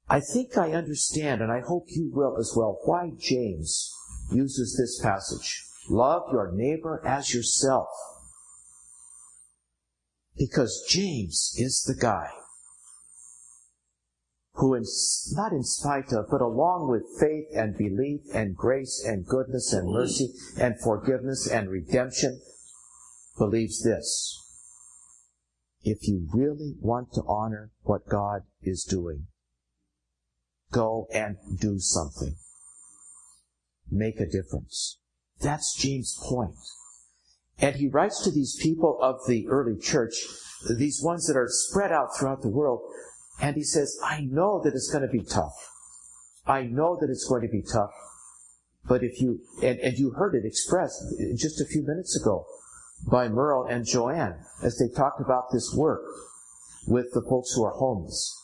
I 0.08 0.20
think 0.20 0.58
I 0.58 0.72
understand, 0.74 1.42
and 1.42 1.52
I 1.52 1.62
hope 1.62 1.86
you 1.88 2.12
will 2.14 2.38
as 2.38 2.54
well, 2.56 2.80
why 2.86 3.12
James 3.18 3.92
uses 4.32 4.78
this 4.78 5.02
passage. 5.02 5.66
Love 5.90 6.24
your 6.32 6.52
neighbor 6.52 7.02
as 7.06 7.34
yourself. 7.34 7.88
Because 10.38 10.86
James 10.88 11.56
is 11.58 11.84
the 11.84 12.00
guy 12.00 12.30
who, 14.54 14.74
in, 14.74 14.84
not 15.32 15.52
in 15.52 15.64
spite 15.64 16.14
of, 16.14 16.28
but 16.30 16.42
along 16.42 16.90
with 16.90 17.20
faith 17.20 17.48
and 17.56 17.78
belief 17.78 18.22
and 18.34 18.56
grace 18.56 19.04
and 19.06 19.26
goodness 19.26 19.74
and 19.74 19.92
mercy 19.92 20.34
and 20.60 20.80
forgiveness 20.80 21.48
and 21.48 21.70
redemption, 21.70 22.40
believes 23.38 23.84
this 23.84 24.45
if 25.86 26.08
you 26.08 26.28
really 26.34 26.74
want 26.82 27.14
to 27.14 27.22
honor 27.28 27.70
what 27.84 28.10
God 28.10 28.42
is 28.64 28.84
doing, 28.84 29.28
go 30.72 31.08
and 31.14 31.38
do 31.60 31.80
something. 31.80 32.36
Make 33.90 34.20
a 34.20 34.26
difference. 34.26 34.98
That's 35.40 35.76
James' 35.76 36.20
point. 36.22 36.56
And 37.60 37.76
he 37.76 37.88
writes 37.88 38.22
to 38.24 38.32
these 38.32 38.58
people 38.60 38.98
of 39.00 39.20
the 39.28 39.48
early 39.48 39.80
church, 39.80 40.16
these 40.78 41.02
ones 41.04 41.28
that 41.28 41.38
are 41.38 41.48
spread 41.48 41.92
out 41.92 42.10
throughout 42.18 42.42
the 42.42 42.50
world, 42.50 42.82
and 43.40 43.56
he 43.56 43.64
says, 43.64 43.98
I 44.04 44.22
know 44.22 44.60
that 44.64 44.74
it's 44.74 44.90
going 44.92 45.06
to 45.06 45.12
be 45.12 45.24
tough. 45.24 45.54
I 46.48 46.64
know 46.64 46.98
that 47.00 47.12
it's 47.12 47.28
going 47.28 47.44
to 47.44 47.48
be 47.48 47.62
tough. 47.62 47.92
But 48.88 49.04
if 49.04 49.22
you, 49.22 49.42
and, 49.62 49.80
and 49.80 49.98
you 49.98 50.12
heard 50.12 50.34
it 50.36 50.46
expressed 50.46 51.04
just 51.38 51.62
a 51.62 51.66
few 51.66 51.84
minutes 51.86 52.20
ago, 52.20 52.46
by 53.08 53.28
Merle 53.28 53.66
and 53.66 53.86
Joanne 53.86 54.40
as 54.64 54.78
they 54.78 54.88
talked 54.88 55.22
about 55.22 55.52
this 55.52 55.74
work 55.76 56.04
with 56.88 57.12
the 57.14 57.22
folks 57.22 57.54
who 57.54 57.64
are 57.64 57.74
homeless. 57.74 58.42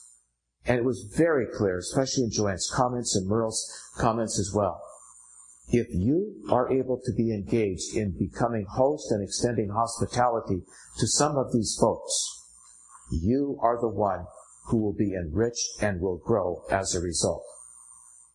And 0.65 0.77
it 0.77 0.85
was 0.85 1.11
very 1.15 1.47
clear, 1.47 1.77
especially 1.79 2.25
in 2.25 2.31
Joanne's 2.31 2.71
comments 2.73 3.15
and 3.15 3.27
Merle's 3.27 3.67
comments 3.97 4.39
as 4.39 4.53
well. 4.53 4.81
If 5.69 5.87
you 5.91 6.43
are 6.49 6.71
able 6.71 6.99
to 7.03 7.13
be 7.13 7.33
engaged 7.33 7.95
in 7.95 8.17
becoming 8.17 8.65
host 8.69 9.11
and 9.11 9.23
extending 9.23 9.69
hospitality 9.69 10.63
to 10.99 11.07
some 11.07 11.37
of 11.37 11.53
these 11.53 11.77
folks, 11.79 12.13
you 13.11 13.57
are 13.61 13.79
the 13.79 13.87
one 13.87 14.25
who 14.67 14.77
will 14.77 14.93
be 14.93 15.13
enriched 15.13 15.81
and 15.81 16.01
will 16.01 16.17
grow 16.17 16.63
as 16.69 16.93
a 16.93 16.99
result. 16.99 17.43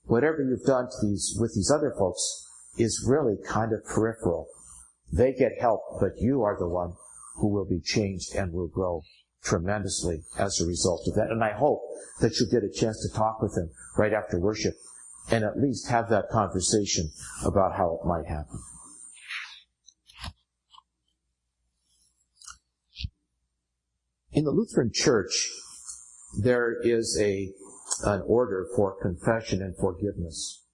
Whatever 0.04 0.42
you've 0.42 0.66
done 0.66 0.88
these, 1.02 1.37
with 1.38 1.54
these 1.54 1.70
other 1.70 1.94
folks 1.96 2.49
is 2.78 3.04
really 3.06 3.37
kind 3.46 3.73
of 3.73 3.85
peripheral 3.85 4.49
they 5.12 5.32
get 5.32 5.60
help, 5.60 5.82
but 6.00 6.18
you 6.18 6.42
are 6.42 6.58
the 6.58 6.68
one 6.68 6.94
who 7.36 7.48
will 7.48 7.64
be 7.64 7.80
changed 7.80 8.34
and 8.34 8.52
will 8.52 8.68
grow 8.68 9.02
tremendously 9.42 10.22
as 10.38 10.60
a 10.60 10.66
result 10.66 11.02
of 11.06 11.14
that. 11.14 11.30
And 11.30 11.42
I 11.44 11.52
hope 11.52 11.80
that 12.20 12.38
you'll 12.38 12.50
get 12.50 12.68
a 12.68 12.72
chance 12.72 13.00
to 13.02 13.16
talk 13.16 13.40
with 13.40 13.54
them 13.54 13.70
right 13.96 14.12
after 14.12 14.38
worship 14.38 14.75
and 15.30 15.44
at 15.44 15.58
least 15.58 15.88
have 15.88 16.08
that 16.08 16.28
conversation 16.30 17.10
about 17.44 17.76
how 17.76 17.98
it 18.00 18.06
might 18.06 18.26
happen. 18.26 18.60
In 24.32 24.44
the 24.44 24.50
Lutheran 24.50 24.90
Church, 24.92 25.50
there 26.42 26.76
is 26.82 27.18
a, 27.18 27.52
an 28.04 28.22
order 28.26 28.66
for 28.76 29.00
confession 29.00 29.62
and 29.62 29.75
forgiveness. 29.76 30.65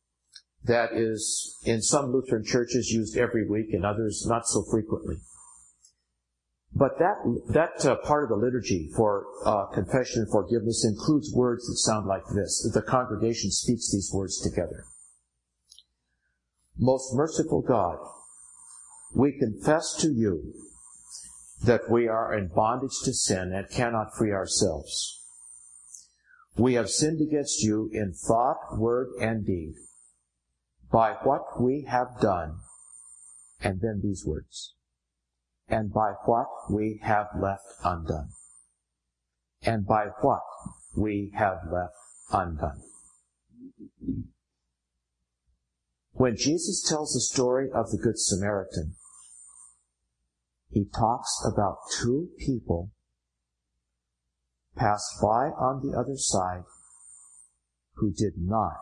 That 0.65 0.91
is 0.93 1.59
in 1.65 1.83
some 1.83 2.13
Lutheran 2.13 2.45
churches 2.45 2.91
used 2.91 3.17
every 3.17 3.49
week 3.49 3.73
and 3.73 3.85
others 3.85 4.25
not 4.29 4.47
so 4.47 4.65
frequently. 4.71 5.17
But 6.75 6.99
that, 6.99 7.17
that 7.49 7.85
uh, 7.85 7.97
part 7.97 8.25
of 8.25 8.31
the 8.31 8.37
liturgy 8.37 8.91
for 8.97 9.27
uh, 9.45 9.67
confession 9.67 10.23
and 10.23 10.31
forgiveness 10.31 10.87
includes 10.89 11.33
words 11.35 11.67
that 11.67 11.77
sound 11.77 12.07
like 12.07 12.25
this. 12.35 12.69
The 12.73 12.81
congregation 12.81 13.51
speaks 13.51 13.93
these 13.93 14.11
words 14.15 14.41
together. 14.41 14.85
Most 16.79 17.15
merciful 17.15 17.61
God, 17.61 17.99
we 19.15 19.33
confess 19.39 19.95
to 20.01 20.09
you 20.09 20.55
that 21.63 21.91
we 21.91 22.09
are 22.09 22.33
in 22.33 22.49
bondage 22.49 22.99
to 23.05 23.13
sin 23.13 23.53
and 23.53 23.69
cannot 23.69 24.17
free 24.17 24.33
ourselves. 24.33 25.21
We 26.57 26.75
have 26.75 26.89
sinned 26.89 27.21
against 27.21 27.63
you 27.63 27.91
in 27.93 28.15
thought, 28.15 28.79
word, 28.79 29.09
and 29.21 29.45
deed 29.45 29.75
by 30.93 31.15
what 31.23 31.61
we 31.61 31.87
have 31.89 32.21
done, 32.21 32.59
and 33.61 33.81
then 33.81 34.01
these 34.03 34.25
words, 34.27 34.75
and 35.67 35.91
by 35.91 36.13
what 36.27 36.49
we 36.71 37.01
have 37.03 37.29
left 37.41 37.65
undone, 37.83 38.29
and 39.63 39.87
by 39.87 40.05
what 40.21 40.43
we 40.95 41.33
have 41.35 41.57
left 41.73 41.95
undone. 42.31 42.83
When 46.13 46.37
Jesus 46.37 46.87
tells 46.87 47.15
the 47.15 47.21
story 47.21 47.71
of 47.73 47.91
the 47.91 47.97
Good 47.97 48.19
Samaritan, 48.19 48.95
he 50.69 50.85
talks 50.85 51.43
about 51.51 51.79
two 51.91 52.29
people 52.39 52.91
passed 54.77 55.21
by 55.23 55.49
on 55.59 55.81
the 55.83 55.97
other 55.99 56.17
side 56.17 56.65
who 57.95 58.13
did 58.13 58.35
not 58.37 58.77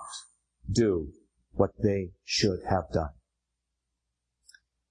do 0.71 1.12
what 1.52 1.71
they 1.83 2.11
should 2.25 2.61
have 2.69 2.85
done. 2.92 3.11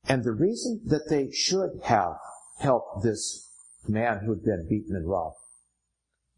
And 0.05 0.23
the 0.23 0.31
reason 0.31 0.81
that 0.85 1.09
they 1.09 1.31
should 1.31 1.79
have 1.83 2.17
helped 2.59 3.03
this 3.03 3.49
man 3.87 4.19
who'd 4.25 4.43
been 4.43 4.67
beaten 4.67 4.95
and 4.95 5.07
robbed 5.07 5.37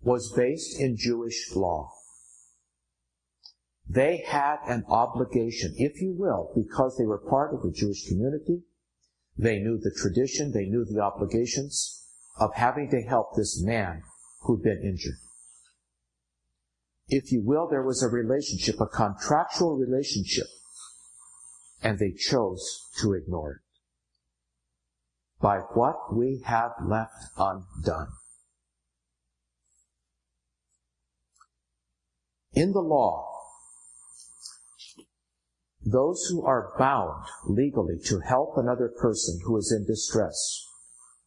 was 0.01 0.33
based 0.35 0.79
in 0.79 0.97
Jewish 0.97 1.55
law. 1.55 1.91
They 3.87 4.23
had 4.25 4.57
an 4.67 4.85
obligation, 4.87 5.73
if 5.77 6.01
you 6.01 6.13
will, 6.17 6.51
because 6.55 6.97
they 6.97 7.05
were 7.05 7.17
part 7.17 7.53
of 7.53 7.61
the 7.61 7.71
Jewish 7.71 8.07
community. 8.07 8.63
They 9.37 9.59
knew 9.59 9.77
the 9.77 9.91
tradition, 9.91 10.51
they 10.51 10.65
knew 10.65 10.85
the 10.85 11.01
obligations 11.01 12.05
of 12.39 12.53
having 12.55 12.89
to 12.91 13.01
help 13.01 13.35
this 13.35 13.61
man 13.61 14.03
who'd 14.41 14.63
been 14.63 14.81
injured. 14.83 15.17
If 17.13 17.29
you 17.33 17.41
will, 17.43 17.67
there 17.67 17.83
was 17.83 18.01
a 18.01 18.07
relationship, 18.07 18.79
a 18.79 18.87
contractual 18.87 19.75
relationship, 19.75 20.47
and 21.83 21.99
they 21.99 22.13
chose 22.13 22.87
to 23.01 23.11
ignore 23.11 23.51
it. 23.51 23.57
By 25.41 25.57
what 25.57 26.15
we 26.15 26.41
have 26.45 26.71
left 26.81 27.11
undone. 27.37 28.13
In 32.53 32.71
the 32.71 32.79
law, 32.79 33.27
those 35.83 36.27
who 36.29 36.45
are 36.45 36.73
bound 36.79 37.25
legally 37.45 37.99
to 38.05 38.19
help 38.19 38.55
another 38.55 38.87
person 38.87 39.41
who 39.43 39.57
is 39.57 39.75
in 39.77 39.85
distress 39.85 40.65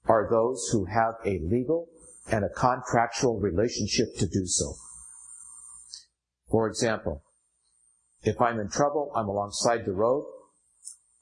are 0.06 0.28
those 0.30 0.70
who 0.72 0.86
have 0.86 1.14
a 1.26 1.40
legal 1.40 1.88
and 2.30 2.42
a 2.42 2.48
contractual 2.48 3.38
relationship 3.38 4.14
to 4.16 4.26
do 4.26 4.46
so. 4.46 4.74
For 6.54 6.68
example, 6.68 7.24
if 8.22 8.40
I'm 8.40 8.60
in 8.60 8.68
trouble, 8.68 9.10
I'm 9.16 9.26
alongside 9.26 9.84
the 9.84 9.92
road, 9.92 10.24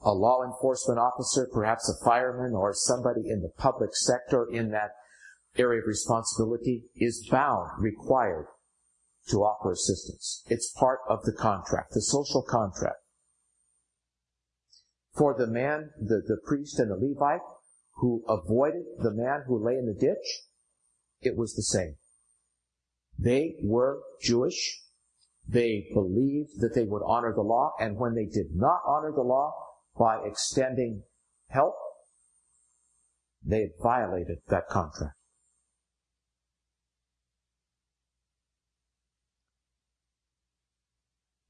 a 0.03 0.13
law 0.13 0.45
enforcement 0.45 0.99
officer, 0.99 1.49
perhaps 1.51 1.89
a 1.89 2.05
fireman 2.05 2.53
or 2.55 2.75
somebody 2.75 3.31
in 3.31 3.41
the 3.41 3.49
public 3.49 3.97
sector 3.97 4.47
in 4.47 4.73
that 4.73 4.91
area 5.57 5.81
of 5.81 5.87
responsibility 5.87 6.91
is 6.97 7.27
bound, 7.31 7.71
required 7.79 8.45
to 9.31 9.39
offer 9.39 9.73
assistance. 9.73 10.45
It's 10.51 10.71
part 10.71 10.99
of 11.09 11.23
the 11.23 11.33
contract, 11.33 11.95
the 11.95 12.03
social 12.03 12.43
contract. 12.43 12.99
For 15.17 15.35
the 15.35 15.47
man, 15.47 15.93
the, 15.99 16.21
the 16.29 16.43
priest 16.45 16.79
and 16.79 16.91
the 16.91 16.97
Levite 16.97 17.41
who 18.03 18.23
avoided 18.29 18.85
the 18.99 19.13
man 19.13 19.45
who 19.47 19.65
lay 19.65 19.79
in 19.79 19.87
the 19.87 19.99
ditch, 19.99 20.43
it 21.23 21.39
was 21.39 21.55
the 21.55 21.63
same. 21.63 21.97
They 23.19 23.55
were 23.63 24.03
Jewish. 24.21 24.83
They 25.49 25.89
believed 25.93 26.61
that 26.61 26.75
they 26.75 26.85
would 26.85 27.03
honor 27.05 27.33
the 27.35 27.43
law, 27.43 27.73
and 27.79 27.99
when 27.99 28.15
they 28.15 28.27
did 28.27 28.55
not 28.55 28.81
honor 28.87 29.13
the 29.13 29.23
law 29.23 29.53
by 29.99 30.21
extending 30.25 31.03
help, 31.49 31.75
they 33.45 33.61
had 33.61 33.71
violated 33.83 34.39
that 34.49 34.69
contract. 34.69 35.17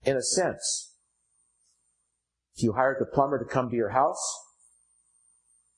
In 0.05 0.17
a 0.17 0.23
sense, 0.23 0.97
if 2.57 2.63
you 2.63 2.73
hired 2.73 2.97
the 2.99 3.07
plumber 3.07 3.39
to 3.39 3.45
come 3.45 3.71
to 3.71 3.77
your 3.77 3.91
house, 3.91 4.41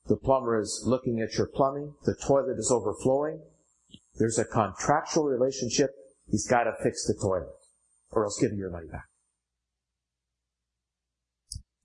the 0.07 0.15
plumber 0.15 0.59
is 0.59 0.83
looking 0.85 1.19
at 1.19 1.37
your 1.37 1.47
plumbing, 1.47 1.93
the 2.05 2.15
toilet 2.15 2.57
is 2.57 2.71
overflowing, 2.71 3.41
there's 4.15 4.39
a 4.39 4.45
contractual 4.45 5.25
relationship. 5.25 5.91
He's 6.27 6.47
got 6.47 6.63
to 6.63 6.73
fix 6.81 7.05
the 7.05 7.13
toilet 7.13 7.49
or 8.15 8.23
else 8.23 8.39
give 8.39 8.51
you 8.51 8.57
your 8.57 8.71
money 8.71 8.87
back. 8.87 9.05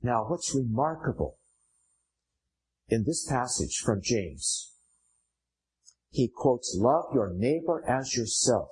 Now, 0.02 0.24
what's 0.26 0.54
remarkable 0.54 1.36
in 2.88 3.04
this 3.04 3.26
passage 3.28 3.78
from 3.84 4.00
James, 4.02 4.72
he 6.08 6.30
quotes, 6.34 6.74
love 6.78 7.06
your 7.12 7.32
neighbor 7.34 7.84
as 7.86 8.16
yourself. 8.16 8.68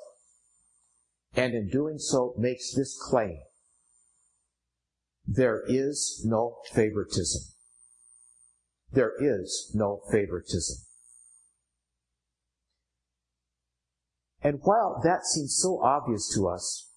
And 1.34 1.52
in 1.52 1.68
doing 1.68 1.98
so 1.98 2.34
makes 2.38 2.74
this 2.74 2.96
claim. 2.98 3.40
There 5.26 5.62
is 5.68 6.22
no 6.24 6.58
favoritism. 6.72 7.42
There 8.90 9.12
is 9.20 9.70
no 9.74 10.00
favoritism. 10.10 10.78
And 14.40 14.60
while 14.62 15.00
that 15.04 15.26
seems 15.26 15.58
so 15.60 15.80
obvious 15.82 16.32
to 16.34 16.48
us, 16.48 16.87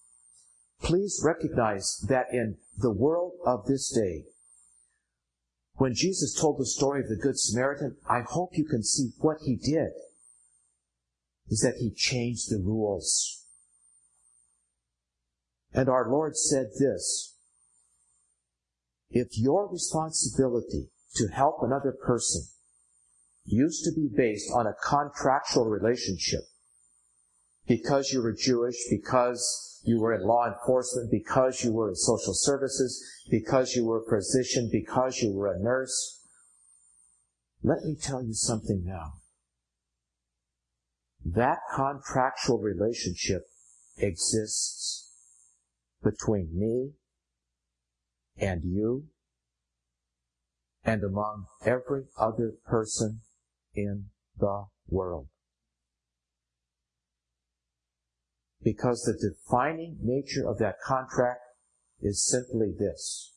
please 0.82 1.22
recognize 1.24 2.04
that 2.08 2.26
in 2.32 2.56
the 2.76 2.92
world 2.92 3.32
of 3.46 3.66
this 3.66 3.90
day, 3.90 4.24
when 5.74 5.94
Jesus 5.94 6.34
told 6.34 6.58
the 6.58 6.66
story 6.66 7.00
of 7.00 7.08
the 7.08 7.16
Good 7.16 7.38
Samaritan, 7.38 7.96
I 8.08 8.20
hope 8.20 8.50
you 8.52 8.64
can 8.64 8.82
see 8.82 9.10
what 9.18 9.38
he 9.44 9.56
did 9.56 9.92
is 11.48 11.60
that 11.60 11.76
he 11.80 11.90
changed 11.90 12.50
the 12.50 12.62
rules. 12.62 13.44
And 15.72 15.88
our 15.88 16.10
Lord 16.10 16.36
said 16.36 16.66
this, 16.78 17.36
if 19.10 19.38
your 19.38 19.68
responsibility 19.70 20.90
to 21.16 21.28
help 21.28 21.58
another 21.62 21.92
person 21.92 22.42
used 23.44 23.84
to 23.84 23.92
be 23.92 24.08
based 24.14 24.50
on 24.54 24.66
a 24.66 24.76
contractual 24.86 25.66
relationship, 25.66 26.40
because 27.66 28.10
you 28.12 28.22
were 28.22 28.32
Jewish, 28.32 28.76
because 28.90 29.80
you 29.84 30.00
were 30.00 30.14
in 30.14 30.22
law 30.22 30.46
enforcement, 30.46 31.10
because 31.10 31.64
you 31.64 31.72
were 31.72 31.88
in 31.88 31.96
social 31.96 32.34
services, 32.34 33.02
because 33.30 33.74
you 33.74 33.84
were 33.84 34.02
a 34.02 34.08
physician, 34.08 34.68
because 34.70 35.20
you 35.20 35.32
were 35.32 35.52
a 35.52 35.58
nurse. 35.58 36.20
Let 37.62 37.82
me 37.84 37.96
tell 38.00 38.22
you 38.22 38.34
something 38.34 38.82
now. 38.84 39.14
That 41.24 41.58
contractual 41.74 42.58
relationship 42.58 43.46
exists 43.96 45.10
between 46.02 46.50
me 46.52 46.92
and 48.36 48.64
you 48.64 49.04
and 50.84 51.04
among 51.04 51.46
every 51.64 52.04
other 52.18 52.54
person 52.66 53.20
in 53.74 54.06
the 54.38 54.66
world. 54.88 55.28
Because 58.62 59.02
the 59.02 59.28
defining 59.28 59.98
nature 60.02 60.48
of 60.48 60.58
that 60.58 60.80
contract 60.84 61.40
is 62.00 62.24
simply 62.24 62.72
this. 62.78 63.32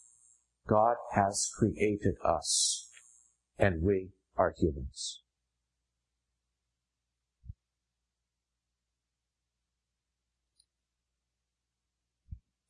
God 0.68 0.96
has 1.14 1.50
created 1.58 2.16
us, 2.24 2.90
and 3.58 3.82
we 3.82 4.10
are 4.36 4.54
humans. 4.58 5.22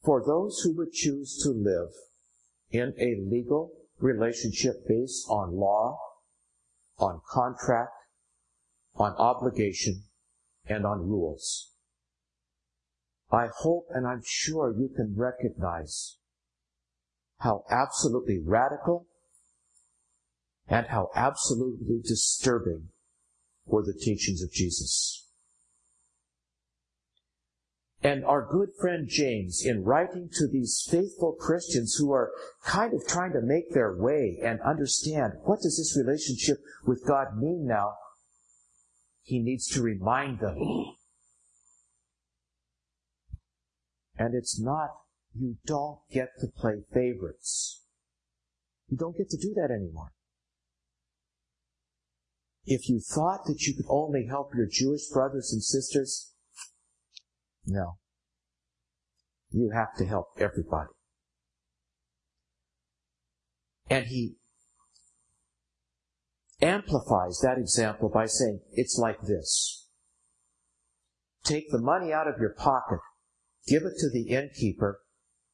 For 0.03 0.23
those 0.23 0.59
who 0.59 0.75
would 0.77 0.91
choose 0.91 1.41
to 1.43 1.49
live 1.49 1.89
in 2.69 2.93
a 2.99 3.15
legal 3.27 3.71
relationship 3.99 4.87
based 4.87 5.25
on 5.29 5.57
law, 5.57 5.97
on 6.99 7.21
contract, 7.27 7.93
on 8.95 9.13
obligation, 9.13 10.03
and 10.67 10.85
on 10.85 11.09
rules, 11.09 11.74
I 13.31 13.47
hope 13.59 13.87
and 13.89 14.07
I'm 14.07 14.21
sure 14.23 14.73
you 14.77 14.89
can 14.95 15.15
recognize 15.15 16.17
how 17.39 17.63
absolutely 17.69 18.39
radical 18.43 19.07
and 20.67 20.87
how 20.87 21.09
absolutely 21.15 22.01
disturbing 22.03 22.89
were 23.65 23.83
the 23.83 23.93
teachings 23.93 24.41
of 24.41 24.51
Jesus. 24.51 25.25
And 28.01 28.23
our 28.23 28.47
good 28.47 28.69
friend 28.79 29.07
James, 29.09 29.63
in 29.65 29.83
writing 29.83 30.29
to 30.33 30.47
these 30.47 30.87
faithful 30.87 31.33
Christians 31.39 31.95
who 31.95 32.11
are 32.11 32.31
kind 32.63 32.93
of 32.93 33.07
trying 33.07 33.33
to 33.33 33.41
make 33.41 33.73
their 33.73 33.95
way 33.95 34.37
and 34.43 34.61
understand 34.61 35.33
what 35.43 35.61
does 35.61 35.77
this 35.77 35.97
relationship 35.97 36.57
with 36.85 37.03
God 37.07 37.35
mean 37.35 37.65
now, 37.65 37.93
he 39.23 39.39
needs 39.39 39.67
to 39.69 39.81
remind 39.81 40.39
them. 40.39 40.57
And 44.17 44.33
it's 44.33 44.59
not, 44.59 44.89
you 45.33 45.57
don't 45.65 45.99
get 46.11 46.29
to 46.39 46.47
play 46.47 46.83
favorites. 46.93 47.83
You 48.87 48.97
don't 48.97 49.17
get 49.17 49.29
to 49.29 49.37
do 49.37 49.53
that 49.55 49.71
anymore. 49.71 50.11
If 52.65 52.89
you 52.89 52.99
thought 52.99 53.45
that 53.45 53.61
you 53.61 53.75
could 53.75 53.85
only 53.89 54.25
help 54.27 54.51
your 54.55 54.67
Jewish 54.71 55.07
brothers 55.11 55.51
and 55.53 55.63
sisters, 55.63 56.33
no. 57.65 57.97
You 59.51 59.71
have 59.73 59.95
to 59.97 60.05
help 60.05 60.27
everybody. 60.39 60.89
And 63.89 64.05
he 64.07 64.37
amplifies 66.61 67.39
that 67.43 67.57
example 67.57 68.09
by 68.09 68.25
saying, 68.25 68.61
it's 68.71 68.97
like 68.97 69.21
this. 69.21 69.87
Take 71.43 71.69
the 71.69 71.81
money 71.81 72.11
out 72.11 72.27
of 72.27 72.39
your 72.39 72.55
pocket, 72.57 72.99
give 73.67 73.83
it 73.83 73.97
to 73.97 74.09
the 74.09 74.29
innkeeper, 74.29 75.01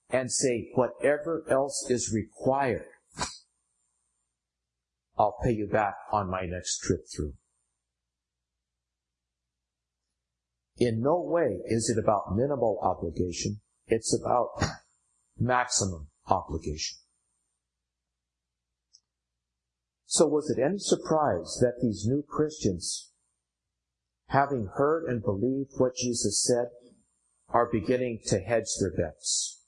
and 0.10 0.32
say, 0.32 0.70
whatever 0.76 1.46
else 1.50 1.88
is 1.90 2.14
required, 2.14 2.86
I'll 5.18 5.38
pay 5.44 5.52
you 5.52 5.68
back 5.68 5.96
on 6.12 6.30
my 6.30 6.46
next 6.46 6.80
trip 6.80 7.02
through. 7.16 7.34
In 10.78 11.02
no 11.02 11.22
way 11.22 11.60
is 11.66 11.90
it 11.96 12.02
about 12.02 12.36
minimal 12.36 12.80
obligation. 12.82 13.62
It's 13.88 14.18
about 14.20 14.50
maximum 15.38 16.08
obligation. 16.28 16.98
So 20.06 20.28
was 20.28 20.50
it 20.50 20.62
any 20.62 20.80
surprise 20.80 21.58
that 21.62 21.80
these 21.82 22.06
new 22.08 22.24
Christians, 22.28 23.12
having 24.28 24.70
heard 24.76 25.06
and 25.06 25.24
believed 25.24 25.72
what 25.78 25.96
Jesus 25.96 26.44
said, 26.44 26.70
are 27.54 27.70
beginning 27.72 28.20
to 28.28 28.40
hedge 28.40 28.68
their 28.80 28.92
bets? 28.92 29.62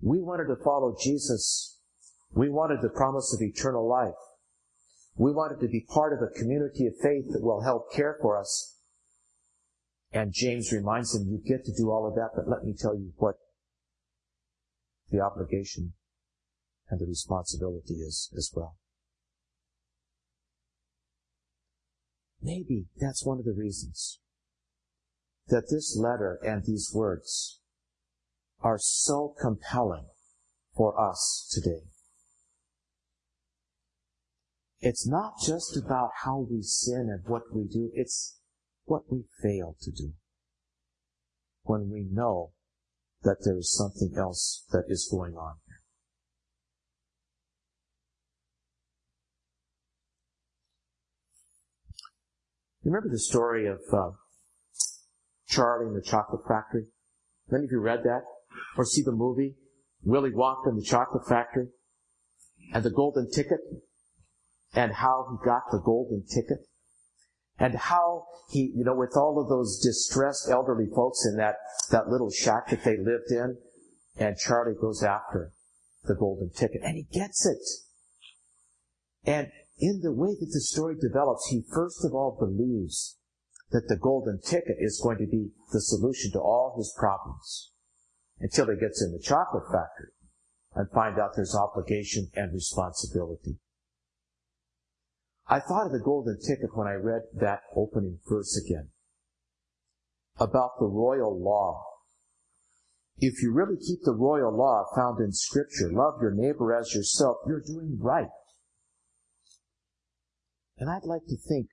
We 0.00 0.20
wanted 0.20 0.46
to 0.46 0.62
follow 0.62 0.96
Jesus. 1.00 1.78
We 2.32 2.48
wanted 2.48 2.82
the 2.82 2.88
promise 2.88 3.34
of 3.34 3.42
eternal 3.42 3.88
life. 3.88 4.14
We 5.16 5.32
wanted 5.32 5.60
to 5.60 5.68
be 5.68 5.86
part 5.88 6.12
of 6.12 6.20
a 6.20 6.38
community 6.38 6.86
of 6.86 6.94
faith 7.02 7.32
that 7.32 7.42
will 7.42 7.62
help 7.62 7.92
care 7.92 8.18
for 8.20 8.38
us 8.38 8.76
and 10.16 10.32
James 10.32 10.72
reminds 10.72 11.14
him, 11.14 11.28
you 11.28 11.38
get 11.44 11.64
to 11.64 11.72
do 11.76 11.90
all 11.90 12.06
of 12.06 12.14
that, 12.14 12.30
but 12.34 12.48
let 12.48 12.64
me 12.64 12.74
tell 12.76 12.96
you 12.96 13.12
what 13.16 13.34
the 15.10 15.20
obligation 15.20 15.92
and 16.88 17.00
the 17.00 17.06
responsibility 17.06 17.94
is 17.94 18.32
as 18.36 18.50
well. 18.54 18.76
Maybe 22.40 22.86
that's 22.96 23.26
one 23.26 23.38
of 23.38 23.44
the 23.44 23.52
reasons 23.52 24.20
that 25.48 25.68
this 25.70 25.96
letter 25.96 26.38
and 26.42 26.64
these 26.64 26.90
words 26.92 27.60
are 28.60 28.78
so 28.78 29.34
compelling 29.40 30.06
for 30.74 30.98
us 31.00 31.48
today. 31.52 31.84
It's 34.80 35.06
not 35.06 35.34
just 35.44 35.76
about 35.76 36.10
how 36.24 36.46
we 36.50 36.62
sin 36.62 37.08
and 37.10 37.22
what 37.26 37.54
we 37.54 37.64
do. 37.64 37.90
It's 37.94 38.38
what 38.84 39.02
we 39.10 39.24
fail 39.42 39.76
to 39.80 39.90
do 39.90 40.12
when 41.62 41.90
we 41.90 42.06
know 42.10 42.52
that 43.22 43.38
there 43.44 43.58
is 43.58 43.74
something 43.74 44.16
else 44.16 44.64
that 44.70 44.84
is 44.88 45.08
going 45.10 45.34
on. 45.34 45.54
Remember 52.84 53.08
the 53.08 53.18
story 53.18 53.66
of 53.66 53.80
uh, 53.92 54.10
Charlie 55.48 55.86
and 55.86 55.96
the 55.96 56.02
Chocolate 56.02 56.42
Factory? 56.46 56.86
Many 57.50 57.64
of 57.64 57.70
you 57.70 57.80
read 57.80 58.02
that 58.04 58.22
or 58.76 58.84
see 58.84 59.02
the 59.02 59.12
movie 59.12 59.56
Willy 60.02 60.30
Wonka 60.30 60.68
and 60.68 60.78
the 60.78 60.84
Chocolate 60.84 61.26
Factory 61.28 61.68
and 62.72 62.84
the 62.84 62.90
golden 62.90 63.30
ticket 63.30 63.60
and 64.74 64.92
how 64.92 65.26
he 65.30 65.44
got 65.44 65.62
the 65.70 65.80
golden 65.84 66.24
ticket 66.26 66.66
and 67.58 67.74
how 67.74 68.26
he, 68.50 68.72
you 68.74 68.84
know, 68.84 68.94
with 68.94 69.16
all 69.16 69.40
of 69.40 69.48
those 69.48 69.80
distressed 69.80 70.48
elderly 70.50 70.86
folks 70.94 71.26
in 71.26 71.36
that, 71.38 71.56
that 71.90 72.08
little 72.08 72.30
shack 72.30 72.68
that 72.68 72.84
they 72.84 72.96
lived 72.96 73.30
in, 73.30 73.56
and 74.18 74.36
Charlie 74.36 74.76
goes 74.78 75.02
after 75.02 75.52
the 76.04 76.14
golden 76.14 76.50
ticket, 76.50 76.82
and 76.84 76.96
he 76.96 77.06
gets 77.18 77.46
it. 77.46 77.58
And 79.24 79.48
in 79.78 80.00
the 80.02 80.12
way 80.12 80.36
that 80.38 80.50
the 80.52 80.60
story 80.60 80.96
develops, 81.00 81.48
he 81.48 81.64
first 81.72 82.04
of 82.04 82.12
all 82.12 82.36
believes 82.38 83.18
that 83.70 83.88
the 83.88 83.96
golden 83.96 84.40
ticket 84.40 84.76
is 84.78 85.00
going 85.02 85.18
to 85.18 85.26
be 85.26 85.50
the 85.72 85.80
solution 85.80 86.30
to 86.32 86.38
all 86.38 86.74
his 86.76 86.94
problems 86.98 87.72
until 88.38 88.66
he 88.66 88.76
gets 88.78 89.02
in 89.02 89.12
the 89.12 89.22
chocolate 89.22 89.64
factory 89.64 90.12
and 90.74 90.90
find 90.90 91.18
out 91.18 91.30
there's 91.34 91.54
obligation 91.54 92.28
and 92.34 92.52
responsibility. 92.52 93.58
I 95.48 95.60
thought 95.60 95.86
of 95.86 95.92
the 95.92 96.00
golden 96.04 96.38
ticket 96.40 96.76
when 96.76 96.86
I 96.86 96.94
read 96.94 97.22
that 97.40 97.60
opening 97.74 98.18
verse 98.28 98.60
again 98.64 98.90
about 100.38 100.72
the 100.78 100.86
royal 100.86 101.40
law. 101.40 101.82
If 103.18 103.42
you 103.42 103.52
really 103.52 103.78
keep 103.78 104.00
the 104.02 104.12
royal 104.12 104.54
law 104.54 104.84
found 104.94 105.20
in 105.20 105.32
scripture, 105.32 105.90
love 105.90 106.20
your 106.20 106.32
neighbor 106.32 106.76
as 106.76 106.94
yourself, 106.94 107.38
you're 107.46 107.62
doing 107.62 107.96
right. 107.98 108.28
And 110.78 110.90
I'd 110.90 111.04
like 111.04 111.24
to 111.28 111.36
think 111.36 111.68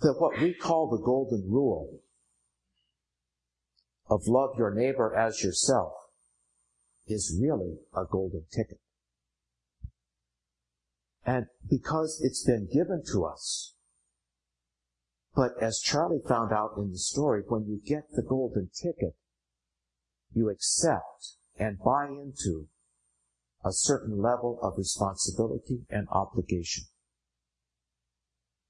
that 0.00 0.14
what 0.18 0.40
we 0.40 0.52
call 0.52 0.88
the 0.88 1.02
golden 1.02 1.50
rule 1.50 2.00
of 4.08 4.26
love 4.26 4.50
your 4.58 4.72
neighbor 4.72 5.14
as 5.14 5.42
yourself 5.42 5.92
is 7.06 7.38
really 7.40 7.78
a 7.94 8.04
golden 8.10 8.44
ticket. 8.52 8.80
And 11.24 11.46
because 11.68 12.20
it's 12.22 12.44
been 12.44 12.68
given 12.72 13.02
to 13.12 13.24
us. 13.24 13.74
But 15.34 15.52
as 15.60 15.80
Charlie 15.80 16.22
found 16.26 16.52
out 16.52 16.74
in 16.76 16.92
the 16.92 16.98
story, 16.98 17.42
when 17.46 17.66
you 17.66 17.80
get 17.84 18.04
the 18.12 18.22
golden 18.22 18.70
ticket, 18.74 19.16
you 20.32 20.48
accept 20.48 21.36
and 21.58 21.78
buy 21.78 22.06
into 22.06 22.68
a 23.64 23.72
certain 23.72 24.22
level 24.22 24.58
of 24.62 24.78
responsibility 24.78 25.80
and 25.90 26.06
obligation. 26.10 26.84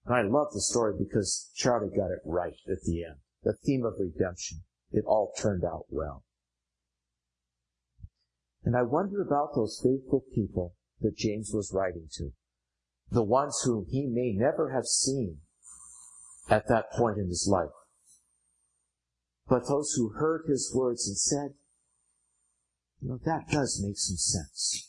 And 0.07 0.15
I 0.15 0.23
love 0.23 0.49
the 0.53 0.61
story 0.61 0.95
because 0.99 1.51
Charlie 1.55 1.95
got 1.95 2.13
it 2.13 2.21
right 2.25 2.55
at 2.71 2.83
the 2.85 3.05
end. 3.05 3.17
The 3.43 3.55
theme 3.65 3.85
of 3.85 3.95
redemption. 3.99 4.63
It 4.93 5.05
all 5.05 5.33
turned 5.37 5.65
out 5.65 5.87
well. 5.89 6.25
And 8.65 8.77
I 8.77 8.83
wonder 8.83 9.21
about 9.21 9.55
those 9.55 9.81
faithful 9.83 10.25
people 10.35 10.75
that 11.01 11.17
James 11.17 11.51
was 11.53 11.73
writing 11.73 12.09
to 12.19 12.31
the 13.11 13.23
ones 13.23 13.63
whom 13.65 13.87
he 13.89 14.07
may 14.07 14.33
never 14.33 14.73
have 14.73 14.87
seen 14.87 15.39
at 16.51 16.67
that 16.69 16.91
point 16.93 17.19
in 17.19 17.29
his 17.29 17.49
life. 17.51 17.71
But 19.49 19.69
those 19.69 19.93
who 19.97 20.11
heard 20.11 20.43
his 20.49 20.73
words 20.75 21.07
and 21.07 21.17
said, 21.17 21.55
you 23.01 23.11
know, 23.11 23.21
that 23.25 23.49
does 23.51 23.81
make 23.85 23.99
some 23.99 24.17
sense. 24.17 24.89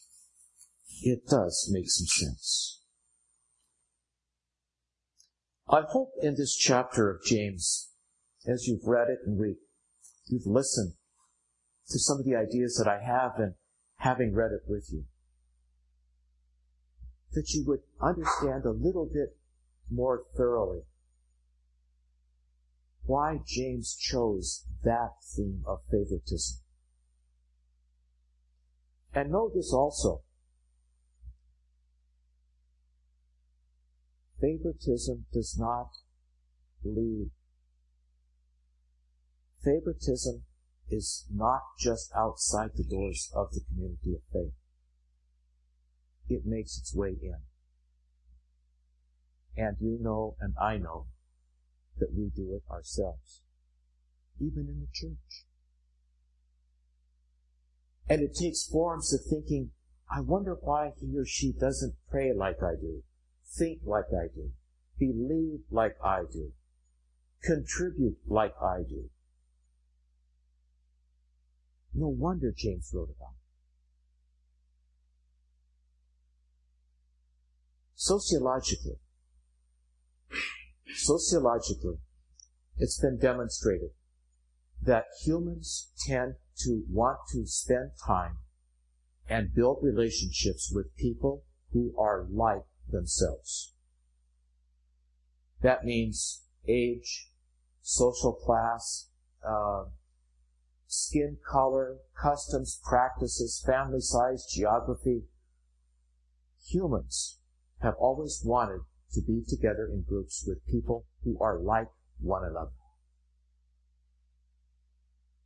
It 1.03 1.27
does 1.27 1.69
make 1.71 1.89
some 1.89 2.08
sense. 2.08 2.77
I 5.69 5.82
hope 5.82 6.12
in 6.21 6.36
this 6.36 6.56
chapter 6.56 7.10
of 7.10 7.23
James, 7.23 7.91
as 8.47 8.67
you've 8.67 8.88
read 8.88 9.10
it 9.10 9.19
and 9.25 9.39
read, 9.39 9.58
you've 10.27 10.47
listened 10.47 10.93
to 11.89 11.99
some 11.99 12.19
of 12.19 12.25
the 12.25 12.36
ideas 12.36 12.75
that 12.77 12.89
I 12.89 13.03
have 13.03 13.34
and 13.38 13.56
having 13.97 14.34
read 14.34 14.51
it 14.51 14.62
with 14.67 14.88
you 14.91 15.06
that 17.34 17.53
you 17.53 17.63
would 17.67 17.82
understand 18.01 18.65
a 18.65 18.71
little 18.71 19.06
bit 19.06 19.38
more 19.91 20.23
thoroughly 20.36 20.82
why 23.03 23.39
James 23.45 23.95
chose 23.95 24.65
that 24.84 25.12
theme 25.36 25.63
of 25.65 25.80
favoritism. 25.89 26.60
And 29.13 29.32
know 29.32 29.49
this 29.53 29.71
also. 29.73 30.23
Favoritism 34.48 35.26
does 35.34 35.58
not 35.60 35.90
lead. 36.82 37.32
Favoritism 39.62 40.44
is 40.90 41.26
not 41.34 41.64
just 41.78 42.14
outside 42.16 42.70
the 42.76 42.86
doors 42.86 43.30
of 43.36 43.52
the 43.52 43.60
community 43.68 44.14
of 44.14 44.22
faith. 44.32 44.54
It 46.30 46.46
makes 46.46 46.78
its 46.78 46.96
way 46.96 47.18
in. 47.22 47.40
And 49.58 49.76
you 49.82 49.98
know 50.00 50.38
and 50.40 50.54
I 50.62 50.78
know 50.78 51.08
that 51.98 52.14
we 52.16 52.32
do 52.34 52.54
it 52.54 52.64
ourselves, 52.72 53.42
even 54.40 54.70
in 54.70 54.80
the 54.80 54.88
church. 54.94 55.44
And 58.08 58.22
it 58.22 58.34
takes 58.34 58.66
forms 58.66 59.14
of 59.14 59.20
thinking, 59.30 59.72
I 60.10 60.22
wonder 60.22 60.56
why 60.62 60.94
he 61.02 61.18
or 61.18 61.26
she 61.26 61.52
doesn't 61.52 61.96
pray 62.10 62.32
like 62.34 62.64
I 62.64 62.80
do, 62.80 63.04
think 63.50 63.82
like 63.86 64.06
I 64.14 64.28
do, 64.34 64.52
believe 65.00 65.62
like 65.72 65.96
I 66.04 66.24
do, 66.32 66.52
contribute 67.44 68.18
like 68.28 68.54
I 68.62 68.84
do. 68.88 69.10
No 71.94 72.08
wonder 72.08 72.54
James 72.56 72.92
wrote 72.94 73.10
about 73.16 73.32
it. 73.32 73.38
Sociologically, 77.96 79.00
sociologically, 80.94 81.98
it's 82.78 83.00
been 83.00 83.18
demonstrated 83.18 83.90
that 84.82 85.06
humans 85.24 85.92
tend 86.06 86.36
to 86.58 86.84
want 86.90 87.18
to 87.32 87.46
spend 87.48 87.92
time 88.06 88.38
and 89.28 89.54
build 89.54 89.80
relationships 89.82 90.72
with 90.74 90.96
people 90.96 91.44
who 91.74 91.94
are 91.98 92.26
like 92.30 92.64
themselves. 92.89 93.73
That 95.62 95.84
means 95.84 96.43
age, 96.67 97.30
social 97.82 98.34
class, 98.34 99.10
uh, 99.47 99.86
skin 100.88 101.38
color, 101.50 101.97
customs, 102.21 102.80
practices, 102.84 103.63
family 103.65 104.02
size, 104.02 104.45
geography. 104.45 105.23
Humans 106.69 107.39
have 107.82 107.95
always 107.97 108.41
wanted 108.43 108.82
to 109.13 109.21
be 109.21 109.43
together 109.47 109.88
in 109.91 110.04
groups 110.04 110.43
with 110.45 110.65
people 110.67 111.06
who 111.23 111.38
are 111.39 111.60
like 111.60 111.88
one 112.19 112.43
another. 112.43 112.71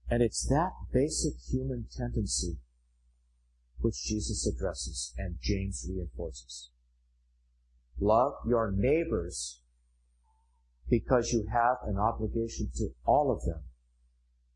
And 0.09 0.21
it's 0.21 0.45
that 0.49 0.73
basic 0.91 1.33
human 1.49 1.85
tendency 1.95 2.57
which 3.79 4.03
Jesus 4.03 4.45
addresses 4.45 5.13
and 5.17 5.37
James 5.41 5.87
reinforces. 5.89 6.69
Love 8.01 8.33
your 8.47 8.73
neighbors 8.75 9.61
because 10.89 11.31
you 11.31 11.45
have 11.53 11.77
an 11.85 11.99
obligation 11.99 12.67
to 12.75 12.89
all 13.05 13.31
of 13.31 13.45
them. 13.45 13.61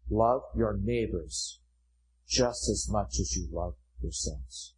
Love 0.09 0.41
your 0.55 0.75
neighbors 0.81 1.59
just 2.27 2.67
as 2.67 2.89
much 2.89 3.19
as 3.19 3.35
you 3.37 3.47
love 3.51 3.75
yourselves. 4.01 4.73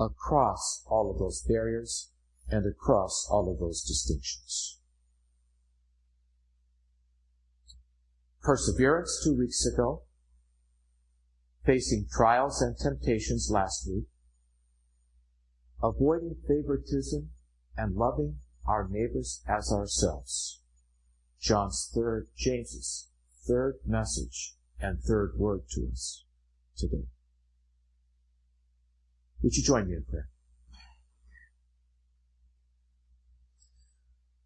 Across 0.00 0.84
all 0.86 1.12
of 1.12 1.20
those 1.20 1.44
barriers 1.48 2.10
and 2.48 2.66
across 2.66 3.24
all 3.30 3.48
of 3.50 3.60
those 3.60 3.82
distinctions. 3.82 4.80
Perseverance 8.42 9.22
two 9.24 9.38
weeks 9.38 9.64
ago, 9.64 10.02
facing 11.64 12.08
trials 12.10 12.60
and 12.60 12.76
temptations 12.76 13.48
last 13.48 13.88
week, 13.88 14.06
avoiding 15.80 16.34
favoritism 16.48 17.30
and 17.76 17.96
loving 17.96 18.36
our 18.66 18.88
neighbors 18.88 19.42
as 19.48 19.70
ourselves. 19.72 20.60
John's 21.40 21.90
third, 21.94 22.28
James's 22.36 23.08
third 23.46 23.80
message 23.86 24.54
and 24.80 25.00
third 25.00 25.34
word 25.36 25.62
to 25.70 25.88
us 25.92 26.24
today. 26.76 27.06
Would 29.42 29.56
you 29.56 29.62
join 29.62 29.88
me 29.88 29.96
in 29.96 30.04
prayer? 30.04 30.28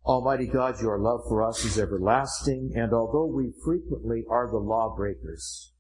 Almighty 0.05 0.47
God, 0.47 0.81
your 0.81 0.99
love 0.99 1.21
for 1.29 1.47
us 1.47 1.65
is 1.65 1.79
everlasting, 1.79 2.73
and 2.75 2.95
although 2.95 3.27
we 3.27 3.53
frequently 3.63 4.25
are 4.29 4.51
the 4.51 4.57
lawbreakers, 4.57 5.73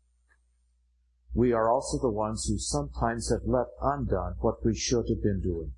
we 1.34 1.52
are 1.52 1.70
also 1.70 1.98
the 1.98 2.10
ones 2.10 2.46
who 2.46 2.58
sometimes 2.58 3.30
have 3.30 3.46
left 3.46 3.70
undone 3.80 4.34
what 4.40 4.64
we 4.64 4.74
should 4.74 5.08
have 5.08 5.22
been 5.22 5.40
doing. 5.40 5.72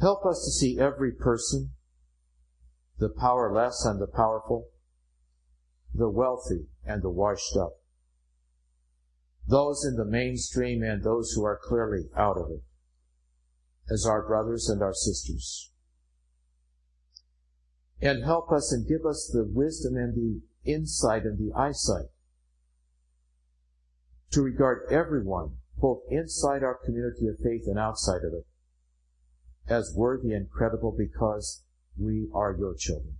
Help 0.00 0.24
us 0.24 0.42
to 0.44 0.50
see 0.50 0.78
every 0.78 1.12
person, 1.12 1.72
the 2.98 3.10
powerless 3.10 3.84
and 3.84 4.00
the 4.00 4.06
powerful, 4.06 4.68
the 5.94 6.08
wealthy 6.08 6.68
and 6.86 7.02
the 7.02 7.10
washed 7.10 7.54
up, 7.56 7.74
those 9.46 9.84
in 9.84 9.96
the 9.96 10.04
mainstream 10.04 10.82
and 10.82 11.02
those 11.02 11.32
who 11.32 11.44
are 11.44 11.60
clearly 11.62 12.08
out 12.16 12.38
of 12.38 12.50
it, 12.50 12.62
as 13.90 14.06
our 14.06 14.26
brothers 14.26 14.70
and 14.70 14.80
our 14.80 14.94
sisters. 14.94 15.70
And 18.00 18.24
help 18.24 18.50
us 18.50 18.72
and 18.72 18.88
give 18.88 19.04
us 19.04 19.30
the 19.30 19.44
wisdom 19.44 19.96
and 19.96 20.14
the 20.14 20.40
insight 20.64 21.24
and 21.24 21.38
the 21.38 21.54
eyesight 21.54 22.08
to 24.30 24.40
regard 24.40 24.90
everyone, 24.90 25.56
both 25.76 26.00
inside 26.08 26.62
our 26.62 26.78
community 26.82 27.26
of 27.26 27.36
faith 27.42 27.64
and 27.66 27.78
outside 27.78 28.22
of 28.24 28.32
it, 28.32 28.46
as 29.68 29.94
worthy 29.96 30.32
and 30.32 30.50
credible 30.50 30.94
because 30.96 31.62
we 31.96 32.28
are 32.34 32.56
your 32.58 32.74
children. 32.74 33.16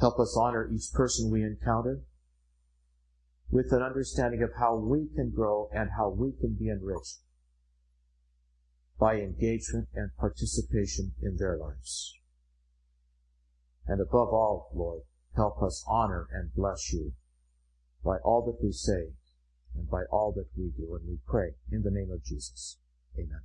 Help 0.00 0.18
us 0.18 0.36
honor 0.36 0.68
each 0.72 0.92
person 0.92 1.30
we 1.30 1.42
encounter 1.42 2.00
with 3.50 3.70
an 3.72 3.82
understanding 3.82 4.42
of 4.42 4.50
how 4.58 4.74
we 4.74 5.06
can 5.14 5.30
grow 5.30 5.68
and 5.72 5.90
how 5.96 6.08
we 6.08 6.32
can 6.32 6.54
be 6.54 6.68
enriched 6.68 7.18
by 8.98 9.16
engagement 9.16 9.88
and 9.94 10.10
participation 10.16 11.12
in 11.20 11.36
their 11.36 11.56
lives. 11.56 12.14
And 13.86 14.00
above 14.00 14.28
all, 14.28 14.70
Lord, 14.74 15.02
help 15.34 15.62
us 15.62 15.84
honor 15.88 16.28
and 16.32 16.54
bless 16.54 16.92
you 16.92 17.12
by 18.04 18.18
all 18.24 18.44
that 18.46 18.64
we 18.64 18.72
say 18.72 19.12
and 19.74 19.88
by 19.90 20.02
all 20.10 20.32
that 20.36 20.48
we 20.56 20.70
do. 20.76 20.94
And 20.94 21.08
we 21.08 21.18
pray 21.26 21.54
in 21.70 21.82
the 21.82 21.90
name 21.90 22.10
of 22.12 22.24
Jesus. 22.24 22.78
Amen. 23.18 23.40